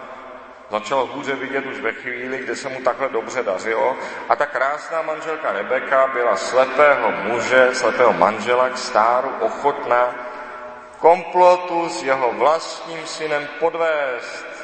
začal 0.70 1.06
hůře 1.06 1.34
vidět 1.36 1.66
už 1.66 1.80
ve 1.80 1.92
chvíli, 1.92 2.38
kdy 2.38 2.56
se 2.56 2.68
mu 2.68 2.80
takhle 2.80 3.08
dobře 3.08 3.42
dařilo. 3.42 3.96
A 4.28 4.36
ta 4.36 4.46
krásná 4.46 5.02
manželka 5.02 5.52
Rebeka 5.52 6.06
byla 6.06 6.36
slepého 6.36 7.10
muže, 7.10 7.68
slepého 7.72 8.12
manžela 8.12 8.68
k 8.68 8.78
stáru 8.78 9.30
ochotná 9.40 10.14
komplotu 10.98 11.88
s 11.88 12.02
jeho 12.02 12.32
vlastním 12.32 13.06
synem 13.06 13.48
podvést 13.60 14.59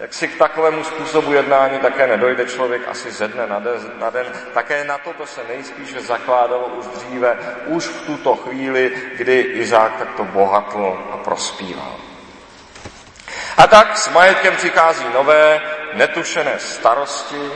jak 0.00 0.14
si 0.14 0.28
k 0.28 0.38
takovému 0.38 0.84
způsobu 0.84 1.32
jednání 1.32 1.78
také 1.78 2.06
nedojde 2.06 2.46
člověk 2.46 2.88
asi 2.88 3.10
ze 3.10 3.28
dne 3.28 3.46
na 3.46 3.58
den, 3.58 3.92
na 4.00 4.10
den. 4.10 4.26
Také 4.54 4.84
na 4.84 4.98
toto 4.98 5.26
se 5.26 5.40
nejspíše 5.48 6.00
zakládalo 6.00 6.66
už 6.66 6.86
dříve, 6.86 7.38
už 7.66 7.86
v 7.86 8.06
tuto 8.06 8.36
chvíli, 8.36 8.92
kdy 9.16 9.40
Izák 9.40 9.96
takto 9.98 10.24
bohatl 10.24 10.98
a 11.12 11.16
prospíval. 11.16 11.96
A 13.56 13.66
tak 13.66 13.98
s 13.98 14.08
majetkem 14.08 14.56
přichází 14.56 15.04
nové, 15.14 15.60
netušené 15.94 16.58
starosti. 16.58 17.50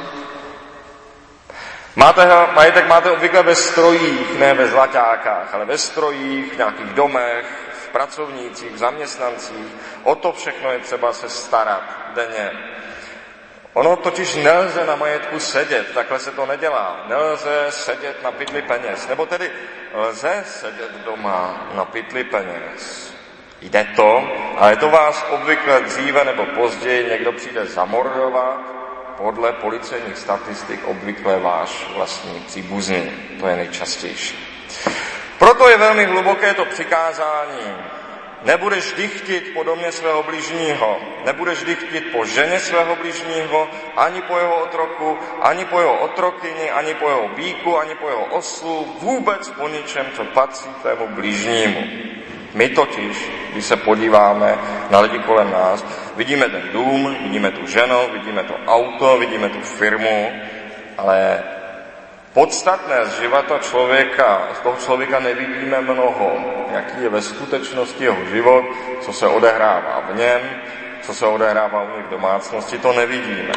Máte, 1.96 2.28
majetek 2.54 2.88
máte 2.88 3.10
obvykle 3.10 3.42
ve 3.42 3.54
strojích, 3.54 4.38
ne 4.38 4.54
ve 4.54 4.68
zlatákách, 4.68 5.54
ale 5.54 5.64
ve 5.64 5.78
strojích, 5.78 6.52
v 6.52 6.56
nějakých 6.56 6.86
domech, 6.86 7.46
pracovnících, 7.92 8.78
zaměstnancích. 8.78 9.66
O 10.02 10.14
to 10.14 10.32
všechno 10.32 10.70
je 10.70 10.78
třeba 10.78 11.12
se 11.12 11.28
starat 11.28 11.82
denně. 12.14 12.50
Ono 13.72 13.96
totiž 13.96 14.34
nelze 14.34 14.86
na 14.86 14.96
majetku 14.96 15.40
sedět, 15.40 15.94
takhle 15.94 16.18
se 16.18 16.30
to 16.30 16.46
nedělá. 16.46 17.04
Nelze 17.08 17.66
sedět 17.68 18.22
na 18.22 18.32
pytli 18.32 18.62
peněz. 18.62 19.08
Nebo 19.08 19.26
tedy 19.26 19.50
lze 19.94 20.44
sedět 20.46 20.90
doma 21.04 21.68
na 21.74 21.84
pytli 21.84 22.24
peněz. 22.24 23.14
Jde 23.60 23.86
to, 23.96 24.28
ale 24.56 24.76
to 24.76 24.90
vás 24.90 25.26
obvykle 25.30 25.80
dříve 25.80 26.24
nebo 26.24 26.46
později 26.46 27.08
někdo 27.08 27.32
přijde 27.32 27.66
zamordovat, 27.66 28.60
podle 29.16 29.52
policejních 29.52 30.18
statistik 30.18 30.80
obvykle 30.84 31.38
váš 31.38 31.90
vlastní 31.94 32.40
příbuzný. 32.40 33.12
To 33.40 33.46
je 33.46 33.56
nejčastější. 33.56 34.38
Proto 35.40 35.68
je 35.68 35.76
velmi 35.76 36.04
hluboké 36.04 36.54
to 36.54 36.64
přikázání 36.64 37.74
Nebudeš 38.44 38.92
dychtit 38.92 39.50
po 39.54 39.62
domě 39.62 39.92
svého 39.92 40.22
bližního, 40.22 40.98
nebudeš 41.24 41.64
dychtit 41.64 42.04
po 42.12 42.24
ženě 42.24 42.60
svého 42.60 42.96
bližního, 42.96 43.68
ani 43.96 44.22
po 44.22 44.38
jeho 44.38 44.62
otroku, 44.62 45.18
ani 45.40 45.64
po 45.64 45.80
jeho 45.80 45.98
otrokyni, 45.98 46.70
ani 46.70 46.94
po 46.94 47.08
jeho 47.08 47.28
bíku, 47.28 47.78
ani 47.78 47.94
po 47.94 48.08
jeho 48.08 48.24
oslu, 48.24 48.96
vůbec 49.00 49.50
po 49.50 49.68
ničem, 49.68 50.06
co 50.16 50.24
patří 50.24 50.70
tvému 50.82 51.08
bližnímu. 51.08 51.84
My 52.54 52.68
totiž, 52.68 53.30
když 53.52 53.64
se 53.64 53.76
podíváme 53.76 54.58
na 54.90 55.00
lidi 55.00 55.18
kolem 55.18 55.50
nás, 55.50 55.84
vidíme 56.16 56.48
ten 56.48 56.68
dům, 56.72 57.16
vidíme 57.22 57.50
tu 57.50 57.66
ženu, 57.66 57.98
vidíme 58.12 58.44
to 58.44 58.54
auto, 58.66 59.18
vidíme 59.18 59.48
tu 59.48 59.60
firmu, 59.60 60.32
ale 60.98 61.42
Podstatné 62.32 63.06
z 63.06 63.20
života 63.20 63.58
člověka, 63.58 64.48
z 64.54 64.60
toho 64.60 64.76
člověka 64.76 65.20
nevidíme 65.20 65.80
mnoho, 65.80 66.36
jaký 66.72 67.02
je 67.02 67.08
ve 67.08 67.22
skutečnosti 67.22 68.04
jeho 68.04 68.24
život, 68.24 68.64
co 69.00 69.12
se 69.12 69.26
odehrává 69.26 70.00
v 70.10 70.16
něm, 70.16 70.40
co 71.02 71.14
se 71.14 71.26
odehrává 71.26 71.82
u 71.82 71.90
něj 71.90 72.02
v 72.02 72.10
domácnosti, 72.10 72.78
to 72.78 72.92
nevidíme. 72.92 73.52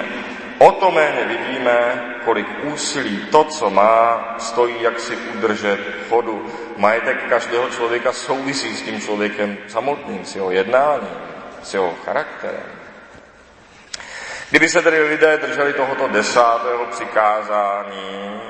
O 0.57 0.71
to 0.71 0.91
méně 0.91 1.25
vidíme, 1.25 2.03
kolik 2.25 2.47
úsilí 2.63 3.27
to, 3.31 3.43
co 3.43 3.69
má, 3.69 4.35
stojí, 4.39 4.81
jak 4.81 4.99
si 4.99 5.17
udržet 5.17 5.79
chodu. 6.09 6.45
Majetek 6.77 7.29
každého 7.29 7.69
člověka 7.69 8.11
souvisí 8.11 8.75
s 8.75 8.81
tím 8.81 9.01
člověkem 9.01 9.57
samotným, 9.67 10.25
s 10.25 10.35
jeho 10.35 10.51
jednáním, 10.51 11.17
s 11.63 11.73
jeho 11.73 11.93
charakterem. 12.05 12.83
Kdyby 14.49 14.69
se 14.69 14.81
tedy 14.81 15.03
lidé 15.03 15.37
drželi 15.37 15.73
tohoto 15.73 16.07
desátého 16.07 16.85
přikázání, 16.85 18.41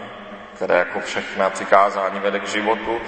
které 0.56 0.76
jako 0.76 1.00
všechna 1.00 1.50
přikázání 1.50 2.20
vede 2.20 2.40
k 2.40 2.48
životu. 2.48 3.02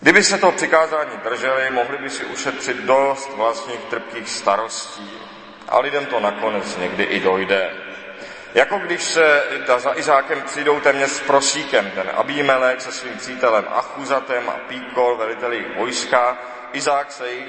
Kdyby 0.00 0.22
se 0.22 0.38
toho 0.38 0.52
přikázání 0.52 1.16
drželi, 1.24 1.70
mohli 1.70 1.98
by 1.98 2.10
si 2.10 2.24
ušetřit 2.24 2.76
dost 2.76 3.36
vlastních 3.36 3.80
trpkých 3.80 4.28
starostí. 4.28 5.20
A 5.68 5.78
lidem 5.80 6.06
to 6.06 6.20
nakonec 6.20 6.76
někdy 6.76 7.04
i 7.04 7.20
dojde. 7.20 7.70
Jako 8.54 8.78
když 8.78 9.04
se 9.04 9.42
za 9.76 9.98
Izákem 9.98 10.42
přijdou 10.42 10.80
téměř 10.80 11.10
s 11.10 11.20
prosíkem, 11.20 11.90
ten 11.90 12.10
Abímelek 12.14 12.80
se 12.80 12.92
svým 12.92 13.16
přítelem 13.16 13.64
Achuzatem 13.68 14.48
a 14.48 14.52
Píkol, 14.68 15.16
veliteli 15.16 15.66
vojska, 15.76 16.38
Izák 16.72 17.12
se 17.12 17.32
jich 17.32 17.44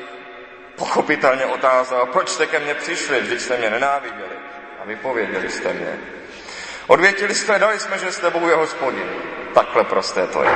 pochopitelně 0.75 1.45
otázal, 1.45 2.05
proč 2.05 2.29
jste 2.29 2.47
ke 2.47 2.59
mně 2.59 2.73
přišli, 2.75 3.21
vždyť 3.21 3.41
jste 3.41 3.57
mě 3.57 3.69
nenáviděli 3.69 4.35
a 4.81 4.85
vypověděli 4.85 5.49
jste 5.49 5.73
mě. 5.73 6.14
Odvětili 6.87 7.35
jsme, 7.35 7.59
dali 7.59 7.79
jsme, 7.79 7.97
že 7.97 8.11
s 8.11 8.19
tebou 8.19 8.47
je 8.47 8.55
hospodin. 8.55 9.09
Takhle 9.53 9.83
prosté 9.83 10.27
to 10.27 10.43
je. 10.43 10.49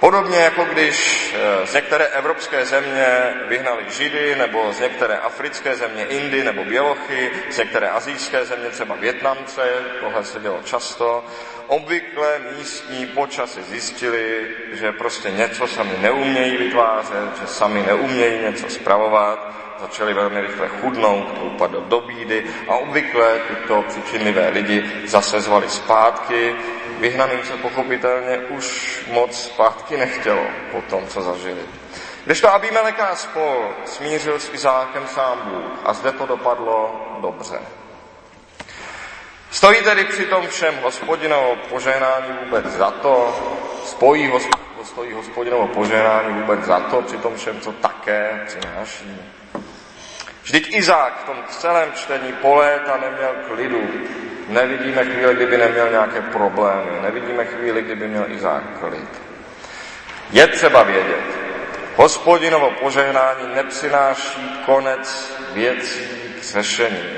Podobně 0.00 0.38
jako 0.38 0.64
když 0.64 1.28
eh, 1.34 1.66
z 1.66 1.74
některé 1.74 2.04
evropské 2.06 2.66
země 2.66 3.34
vyhnali 3.48 3.84
Židy, 3.90 4.36
nebo 4.36 4.72
z 4.72 4.80
některé 4.80 5.18
africké 5.18 5.76
země 5.76 6.04
Indy 6.04 6.44
nebo 6.44 6.64
Bělochy, 6.64 7.30
z 7.50 7.58
některé 7.58 7.88
azijské 7.88 8.44
země 8.44 8.68
třeba 8.68 8.94
Větnamce, 8.94 9.62
tohle 10.00 10.24
se 10.24 10.40
dělo 10.40 10.60
často, 10.64 11.24
obvykle 11.66 12.40
místní 12.58 13.06
počasy 13.06 13.62
zjistili, 13.62 14.48
že 14.72 14.92
prostě 14.92 15.30
něco 15.30 15.66
sami 15.66 15.92
neumějí 16.00 16.56
vytvářet, 16.56 17.40
že 17.40 17.46
sami 17.46 17.82
neumějí 17.86 18.42
něco 18.42 18.68
spravovat 18.68 19.54
začali 19.80 20.14
velmi 20.14 20.40
rychle 20.40 20.68
chudnout, 20.68 21.38
upadl 21.42 21.80
do 21.80 22.00
bídy 22.00 22.44
a 22.68 22.74
obvykle 22.74 23.40
tyto 23.48 23.82
přičinlivé 23.88 24.48
lidi 24.48 24.90
zase 25.06 25.40
zvali 25.40 25.68
zpátky. 25.68 26.56
Vyhnaným 26.98 27.44
se 27.44 27.56
pochopitelně 27.56 28.38
už 28.38 28.98
moc 29.12 29.42
zpátky 29.42 29.96
nechtělo 29.96 30.42
po 30.72 30.82
tom, 30.82 31.06
co 31.06 31.22
zažili. 31.22 31.60
Když 32.24 32.40
to 32.40 32.52
Abimeleká 32.52 33.16
spol 33.16 33.68
smířil 33.84 34.40
s 34.40 34.52
Izákem 34.52 35.06
sám 35.06 35.40
Bůh 35.44 35.80
a 35.84 35.92
zde 35.92 36.12
to 36.12 36.26
dopadlo 36.26 37.06
dobře. 37.20 37.58
Stojí 39.50 39.82
tedy 39.82 40.04
při 40.04 40.24
tom 40.24 40.48
všem 40.48 40.74
hospodinovo 40.82 41.56
požehnání 41.68 42.38
vůbec 42.44 42.66
za 42.66 42.90
to, 42.90 43.34
spojí 43.84 44.26
hospod, 44.26 44.60
stojí 44.84 45.12
hospodinovo 45.12 45.66
požehnání 45.66 46.40
vůbec 46.40 46.60
za 46.60 46.80
to, 46.80 47.02
při 47.02 47.16
tom 47.16 47.36
všem, 47.36 47.60
co 47.60 47.72
také 47.72 48.46
přináší. 48.46 49.20
Vždyť 50.50 50.74
Izák 50.74 51.22
v 51.22 51.24
tom 51.24 51.38
celém 51.48 51.92
čtení 51.92 52.32
po 52.42 52.54
léta 52.54 52.96
neměl 52.96 53.34
klidu. 53.46 53.82
Nevidíme 54.48 55.04
chvíli, 55.04 55.34
kdyby 55.34 55.56
neměl 55.56 55.90
nějaké 55.90 56.22
problémy. 56.22 56.90
Nevidíme 57.02 57.44
chvíli, 57.44 57.82
kdyby 57.82 58.08
měl 58.08 58.24
Izák 58.28 58.62
klid. 58.80 59.22
Je 60.30 60.46
třeba 60.46 60.82
vědět, 60.82 61.24
hospodinovo 61.96 62.70
požehnání 62.70 63.54
nepřináší 63.54 64.62
konec 64.66 65.34
věcí 65.52 66.00
k 66.40 66.42
řešení. 66.42 67.10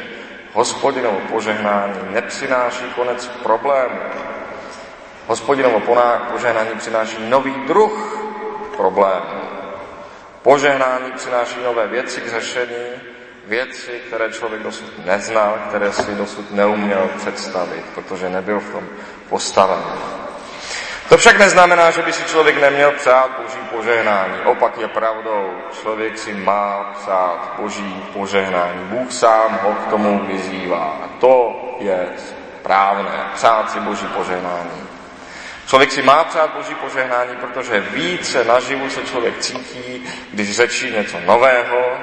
Hospodinovo 0.53 1.21
požehnání 1.21 2.01
nepřináší 2.11 2.85
konec 2.97 3.29
problémů. 3.43 4.01
Hospodinovo 5.27 5.81
požehnání 6.33 6.71
přináší 6.79 7.17
nový 7.29 7.55
druh 7.67 8.25
problémů. 8.77 9.41
Požehnání 10.43 11.13
přináší 11.13 11.57
nové 11.65 11.87
věci 11.87 12.21
k 12.21 12.29
řešení, 12.29 13.12
věci, 13.47 14.01
které 14.07 14.33
člověk 14.33 14.63
dosud 14.63 15.07
neznal, 15.07 15.59
které 15.69 15.93
si 15.93 16.15
dosud 16.15 16.51
neuměl 16.51 17.11
představit, 17.17 17.85
protože 17.95 18.29
nebyl 18.29 18.61
v 18.61 18.73
tom 18.73 18.89
postaven. 19.29 19.83
To 21.09 21.19
však 21.19 21.39
neznamená, 21.39 21.91
že 21.91 22.03
by 22.03 22.13
si 22.13 22.25
člověk 22.25 22.61
neměl 22.61 22.91
přát 22.93 23.31
boží 23.43 23.59
požehnání. 23.71 24.35
Opak 24.45 24.79
je 24.79 24.89
pravdou. 24.89 25.51
Člověk 25.81 26.19
si 26.19 26.35
má 26.35 26.95
přát 27.03 27.55
boží 27.59 28.05
požehnání. 28.13 28.85
Bůh 28.85 29.13
sám 29.13 29.59
ho 29.63 29.75
k 29.75 29.91
tomu 29.91 30.27
vyzývá. 30.27 30.99
To 31.21 31.61
je 31.81 32.09
správné. 32.61 33.31
Přát 33.35 33.71
si 33.71 33.81
boží 33.81 34.07
požehnání. 34.07 34.89
Člověk 35.67 35.93
si 35.93 36.03
má 36.03 36.25
přát 36.25 36.55
boží 36.55 36.75
požehnání, 36.75 37.37
protože 37.37 37.81
více 37.81 38.45
naživu 38.45 38.91
se 38.91 39.03
člověk 39.03 39.39
cítí, 39.39 40.05
když 40.33 40.57
řečí 40.57 40.91
něco 40.91 41.21
nového, 41.27 41.99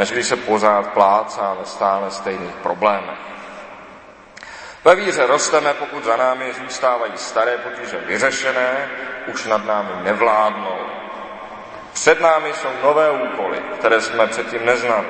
než 0.00 0.10
když 0.10 0.26
se 0.26 0.36
pořád 0.36 0.86
plácá 0.86 1.56
ve 1.58 1.64
stále 1.64 2.10
stejných 2.10 2.54
problémech. 2.62 3.18
Ve 4.84 4.94
víře 4.94 5.26
rosteme, 5.26 5.74
pokud 5.74 6.04
za 6.04 6.16
námi 6.16 6.52
zůstávají 6.52 7.12
staré 7.16 7.58
potíže 7.58 7.96
vyřešené, 8.06 8.88
už 9.26 9.46
nad 9.46 9.66
námi 9.66 9.88
nevládnou. 10.02 10.78
Před 11.92 12.20
námi 12.20 12.52
jsou 12.52 12.68
nové 12.82 13.10
úkoly, 13.10 13.58
které 13.78 14.00
jsme 14.00 14.26
předtím 14.26 14.66
neznali. 14.66 15.06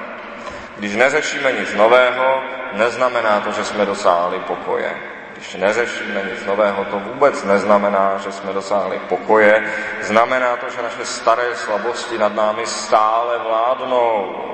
Když 0.77 0.97
neřešíme 0.97 1.53
nic 1.53 1.75
nového, 1.75 2.43
neznamená 2.73 3.41
to, 3.41 3.53
že 3.53 3.65
jsme 3.65 3.87
dosáhli 3.87 4.39
pokoje. 4.39 4.97
Když 5.33 5.55
neřešíme 5.55 6.23
nic 6.31 6.47
nového, 6.47 6.85
to 6.85 6.99
vůbec 6.99 7.45
neznamená, 7.45 8.19
že 8.19 8.33
jsme 8.33 8.53
dosáhli 8.53 9.01
pokoje. 9.09 9.73
Znamená 10.01 10.57
to, 10.57 10.71
že 10.71 10.83
naše 10.83 11.05
staré 11.05 11.57
slabosti 11.57 12.19
nad 12.19 12.35
námi 12.35 12.67
stále 12.67 13.39
vládnou. 13.39 14.51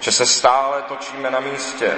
Že 0.00 0.12
se 0.12 0.26
stále 0.26 0.82
točíme 0.82 1.30
na 1.30 1.40
místě, 1.40 1.92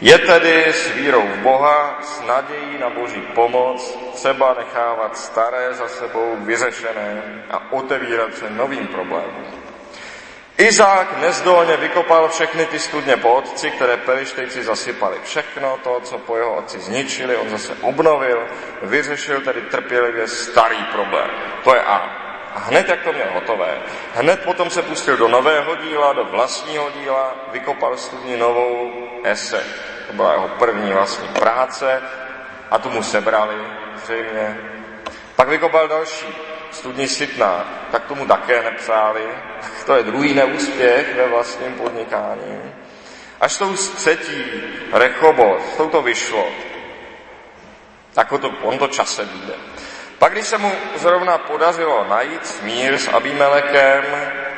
je 0.00 0.18
tedy 0.18 0.64
s 0.66 0.90
vírou 0.90 1.22
v 1.22 1.38
Boha, 1.38 1.98
s 2.02 2.20
nadějí 2.26 2.78
na 2.80 2.90
Boží 2.90 3.20
pomoc, 3.20 3.98
třeba 4.14 4.54
nechávat 4.54 5.18
staré 5.18 5.74
za 5.74 5.88
sebou 5.88 6.36
vyřešené 6.36 7.22
a 7.50 7.72
otevírat 7.72 8.34
se 8.34 8.50
novým 8.50 8.86
problémům. 8.86 9.44
Izák 10.58 11.20
nezdolně 11.20 11.76
vykopal 11.76 12.28
všechny 12.28 12.66
ty 12.66 12.78
studně 12.78 13.16
po 13.16 13.34
otci, 13.34 13.70
které 13.70 13.96
pelištejci 13.96 14.62
zasypali. 14.62 15.16
Všechno 15.24 15.78
to, 15.84 16.00
co 16.00 16.18
po 16.18 16.36
jeho 16.36 16.56
otci 16.56 16.80
zničili, 16.80 17.36
on 17.36 17.50
zase 17.50 17.76
obnovil, 17.80 18.46
vyřešil 18.82 19.40
tedy 19.40 19.60
trpělivě 19.60 20.28
starý 20.28 20.84
problém. 20.84 21.30
To 21.64 21.74
je 21.74 21.82
A. 21.82 22.17
A 22.54 22.58
hned, 22.58 22.88
jak 22.88 23.02
to 23.02 23.12
měl 23.12 23.26
hotové, 23.34 23.78
hned 24.14 24.44
potom 24.44 24.70
se 24.70 24.82
pustil 24.82 25.16
do 25.16 25.28
nového 25.28 25.76
díla, 25.76 26.12
do 26.12 26.24
vlastního 26.24 26.90
díla, 26.90 27.34
vykopal 27.52 27.96
studni 27.96 28.36
novou 28.36 28.92
ese. 29.24 29.64
To 30.06 30.12
byla 30.12 30.32
jeho 30.32 30.48
první 30.48 30.92
vlastní 30.92 31.28
práce 31.28 32.02
a 32.70 32.78
tu 32.78 32.90
mu 32.90 33.02
sebrali 33.02 33.56
zřejmě. 34.04 34.58
Pak 35.36 35.48
vykopal 35.48 35.88
další, 35.88 36.26
studní 36.70 37.08
sitná, 37.08 37.64
tak 37.90 38.04
tomu 38.04 38.26
také 38.26 38.62
nepřáli. 38.62 39.22
To 39.86 39.96
je 39.96 40.02
druhý 40.02 40.34
neúspěch 40.34 41.16
ve 41.16 41.28
vlastním 41.28 41.74
podnikání. 41.74 42.74
Až 43.40 43.58
tou 43.58 43.72
třetí, 43.74 44.44
Rechobot, 44.92 45.62
s 45.62 45.90
to 45.90 46.02
vyšlo. 46.02 46.48
Tak 48.14 48.28
to, 48.28 48.50
on 48.62 48.78
to 48.78 48.88
čase 48.88 49.24
vyjde. 49.24 49.54
Pak, 50.18 50.32
když 50.32 50.46
se 50.46 50.58
mu 50.58 50.72
zrovna 50.96 51.38
podařilo 51.38 52.06
najít 52.08 52.46
smír 52.46 52.98
s 52.98 53.08
Abimelekem, 53.08 54.04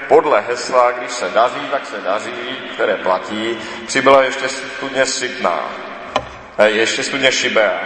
podle 0.09 0.41
hesla, 0.41 0.91
když 0.93 1.11
se 1.11 1.29
daří, 1.29 1.61
tak 1.71 1.87
se 1.87 1.97
daří, 1.99 2.57
které 2.75 2.97
platí, 2.97 3.59
přibyla 3.87 4.23
ještě 4.23 4.49
studně 4.49 5.07
sytná, 5.07 5.61
ještě 6.67 7.03
studně 7.03 7.33
šibea. 7.33 7.81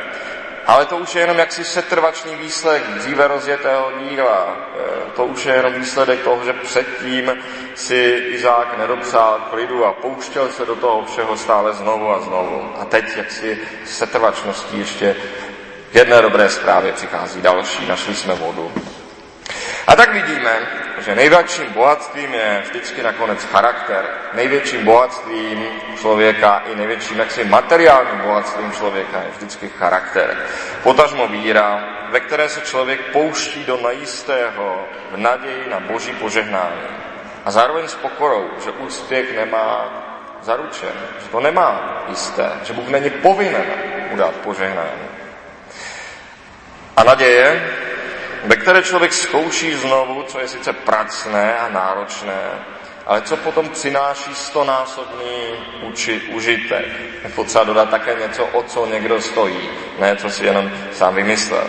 Ale 0.66 0.86
to 0.86 0.96
už 0.96 1.14
je 1.14 1.20
jenom 1.20 1.38
jaksi 1.38 1.64
setrvačný 1.64 2.36
výsledek 2.36 2.82
dříve 2.82 3.28
rozjetého 3.28 3.92
díla. 4.00 4.56
E, 4.56 5.10
to 5.10 5.24
už 5.24 5.44
je 5.46 5.54
jenom 5.54 5.74
výsledek 5.74 6.20
toho, 6.20 6.44
že 6.44 6.52
předtím 6.52 7.32
si 7.74 8.24
Izák 8.28 8.78
nedopsal 8.78 9.40
klidu 9.50 9.84
a 9.84 9.92
pouštěl 9.92 10.48
se 10.48 10.66
do 10.66 10.76
toho 10.76 11.04
všeho 11.04 11.36
stále 11.36 11.72
znovu 11.72 12.10
a 12.10 12.20
znovu. 12.20 12.72
A 12.80 12.84
teď 12.84 13.04
jaksi 13.16 13.58
setrvačností 13.84 14.78
ještě 14.78 15.16
v 15.94 15.96
jedné 15.96 16.22
dobré 16.22 16.48
zprávě 16.48 16.92
přichází 16.92 17.42
další, 17.42 17.86
našli 17.86 18.14
jsme 18.14 18.34
vodu. 18.34 18.72
A 19.86 19.96
tak 19.96 20.12
vidíme, 20.12 20.58
že 20.98 21.14
největším 21.14 21.72
bohatstvím 21.72 22.34
je 22.34 22.62
vždycky 22.64 23.02
nakonec 23.02 23.44
charakter. 23.44 24.04
Největším 24.32 24.84
bohatstvím 24.84 25.66
člověka 26.00 26.62
i 26.72 26.74
největším 26.74 27.18
jaksi 27.18 27.44
materiálním 27.44 28.20
bohatstvím 28.20 28.72
člověka 28.72 29.22
je 29.22 29.30
vždycky 29.36 29.68
charakter. 29.68 30.36
Potažmo 30.82 31.28
víra, 31.28 31.84
ve 32.10 32.20
které 32.20 32.48
se 32.48 32.60
člověk 32.60 33.00
pouští 33.12 33.64
do 33.64 33.80
najistého 33.82 34.88
v 35.10 35.16
naději 35.16 35.68
na 35.70 35.80
boží 35.80 36.12
požehnání. 36.12 36.82
A 37.44 37.50
zároveň 37.50 37.88
s 37.88 37.94
pokorou, 37.94 38.50
že 38.64 38.70
úspěch 38.70 39.36
nemá 39.36 39.88
zaručen, 40.42 40.92
že 41.22 41.28
to 41.28 41.40
nemá 41.40 42.02
jisté, 42.08 42.50
že 42.62 42.72
Bůh 42.72 42.88
není 42.88 43.10
povinen 43.10 43.64
mu 44.10 44.16
dát 44.16 44.34
požehnání. 44.34 45.23
A 46.96 47.04
naděje, 47.04 47.70
ve 48.44 48.56
které 48.56 48.82
člověk 48.82 49.12
zkouší 49.12 49.74
znovu, 49.74 50.22
co 50.22 50.40
je 50.40 50.48
sice 50.48 50.72
pracné 50.72 51.58
a 51.58 51.68
náročné, 51.68 52.50
ale 53.06 53.22
co 53.22 53.36
potom 53.36 53.68
přináší 53.68 54.34
stonásobný 54.34 55.54
uči, 55.82 56.20
užitek. 56.20 56.86
Je 57.24 57.30
potřeba 57.30 57.64
dodat 57.64 57.90
také 57.90 58.14
něco, 58.14 58.46
o 58.46 58.62
co 58.62 58.86
někdo 58.86 59.20
stojí, 59.20 59.70
ne 59.98 60.16
co 60.16 60.30
si 60.30 60.44
jenom 60.46 60.70
sám 60.92 61.14
vymyslel. 61.14 61.68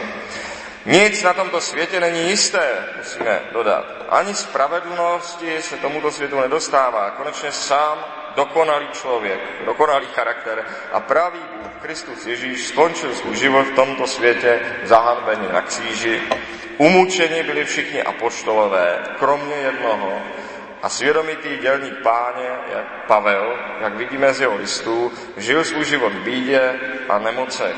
Nic 0.86 1.24
na 1.24 1.34
tomto 1.34 1.62
světě 1.62 2.00
není 2.00 2.30
jisté, 2.30 2.70
musíme 2.98 3.42
dodat. 3.52 3.86
Ani 4.10 4.34
spravedlnosti 4.36 5.62
se 5.62 5.78
tomuto 5.78 6.12
světu 6.12 6.40
nedostává. 6.40 7.12
Konečně 7.12 7.52
sám 7.52 8.06
dokonalý 8.36 8.88
člověk, 8.94 9.40
dokonalý 9.66 10.08
charakter 10.14 10.66
a 10.94 11.00
pravý 11.00 11.40
Bůh, 11.40 11.75
Kristus 11.86 12.26
Ježíš, 12.26 12.68
skončil 12.68 13.16
svůj 13.16 13.36
život 13.36 13.64
v 13.64 13.76
tomto 13.76 14.08
světě 14.08 14.60
zahanbený 14.84 15.48
na 15.54 15.62
kříži. 15.62 16.22
Umučeni 16.78 17.44
byli 17.44 17.66
všichni 17.66 18.04
apoštolové, 18.04 19.04
kromě 19.20 19.56
jednoho, 19.56 20.22
a 20.82 20.90
svědomitý 20.90 21.58
dělník 21.58 21.94
páně, 22.04 22.50
jak 22.76 23.06
Pavel, 23.08 23.54
jak 23.82 23.96
vidíme 23.96 24.34
z 24.34 24.42
jeho 24.42 24.56
listů, 24.56 25.12
žil 25.38 25.64
svůj 25.64 25.86
život 25.86 26.14
v 26.14 26.24
bídě 26.24 26.74
a 27.10 27.20
nemocech. 27.20 27.76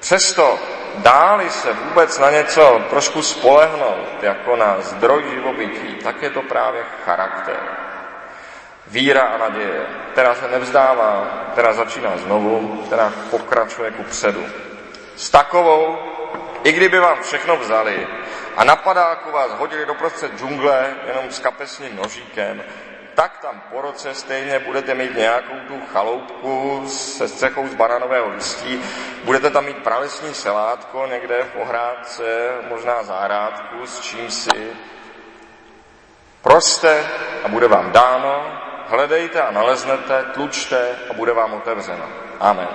Přesto 0.00 0.58
dáli 0.96 1.50
se 1.50 1.72
vůbec 1.72 2.18
na 2.18 2.30
něco 2.30 2.82
trošku 2.90 3.22
spolehnout, 3.22 4.22
jako 4.22 4.56
na 4.56 4.80
zdroj 4.80 5.24
živobytí, 5.34 5.94
tak 6.02 6.22
je 6.22 6.30
to 6.30 6.42
právě 6.42 6.82
charakter. 7.04 7.83
Víra 8.94 9.22
a 9.22 9.38
naděje, 9.38 9.86
která 10.12 10.34
se 10.34 10.48
nevzdává, 10.48 11.42
která 11.52 11.72
začíná 11.72 12.16
znovu, 12.16 12.82
která 12.86 13.12
pokračuje 13.30 13.90
ku 13.90 14.02
předu. 14.02 14.46
S 15.16 15.30
takovou, 15.30 15.98
i 16.64 16.72
kdyby 16.72 16.98
vám 16.98 17.22
všechno 17.22 17.56
vzali 17.56 18.06
a 18.56 18.64
na 18.64 18.76
padáku 18.76 19.30
vás 19.30 19.50
hodili 19.58 19.86
doprostřed 19.86 20.38
džungle 20.38 20.94
jenom 21.06 21.30
s 21.30 21.38
kapesním 21.38 21.96
nožíkem, 21.96 22.62
tak 23.14 23.38
tam 23.38 23.62
po 23.72 23.80
roce 23.80 24.14
stejně 24.14 24.58
budete 24.58 24.94
mít 24.94 25.16
nějakou 25.16 25.54
tu 25.68 25.80
chaloupku 25.92 26.84
se 26.86 27.28
střechou 27.28 27.68
z 27.68 27.74
bananového 27.74 28.28
listí, 28.28 28.82
budete 29.24 29.50
tam 29.50 29.64
mít 29.64 29.76
pralesní 29.76 30.34
selátko 30.34 31.06
někde 31.06 31.44
v 31.44 31.60
ohrádce, 31.60 32.50
možná 32.68 33.02
zahrádku 33.02 33.86
s 33.86 34.00
čím 34.00 34.30
si. 34.30 34.70
Proste 36.42 37.06
a 37.44 37.48
bude 37.48 37.68
vám 37.68 37.92
dáno, 37.92 38.60
hledejte 38.88 39.42
a 39.42 39.50
naleznete, 39.50 40.24
tlučte 40.34 40.96
a 41.10 41.12
bude 41.12 41.32
vám 41.32 41.54
otevřeno. 41.54 42.04
Amen. 42.40 42.68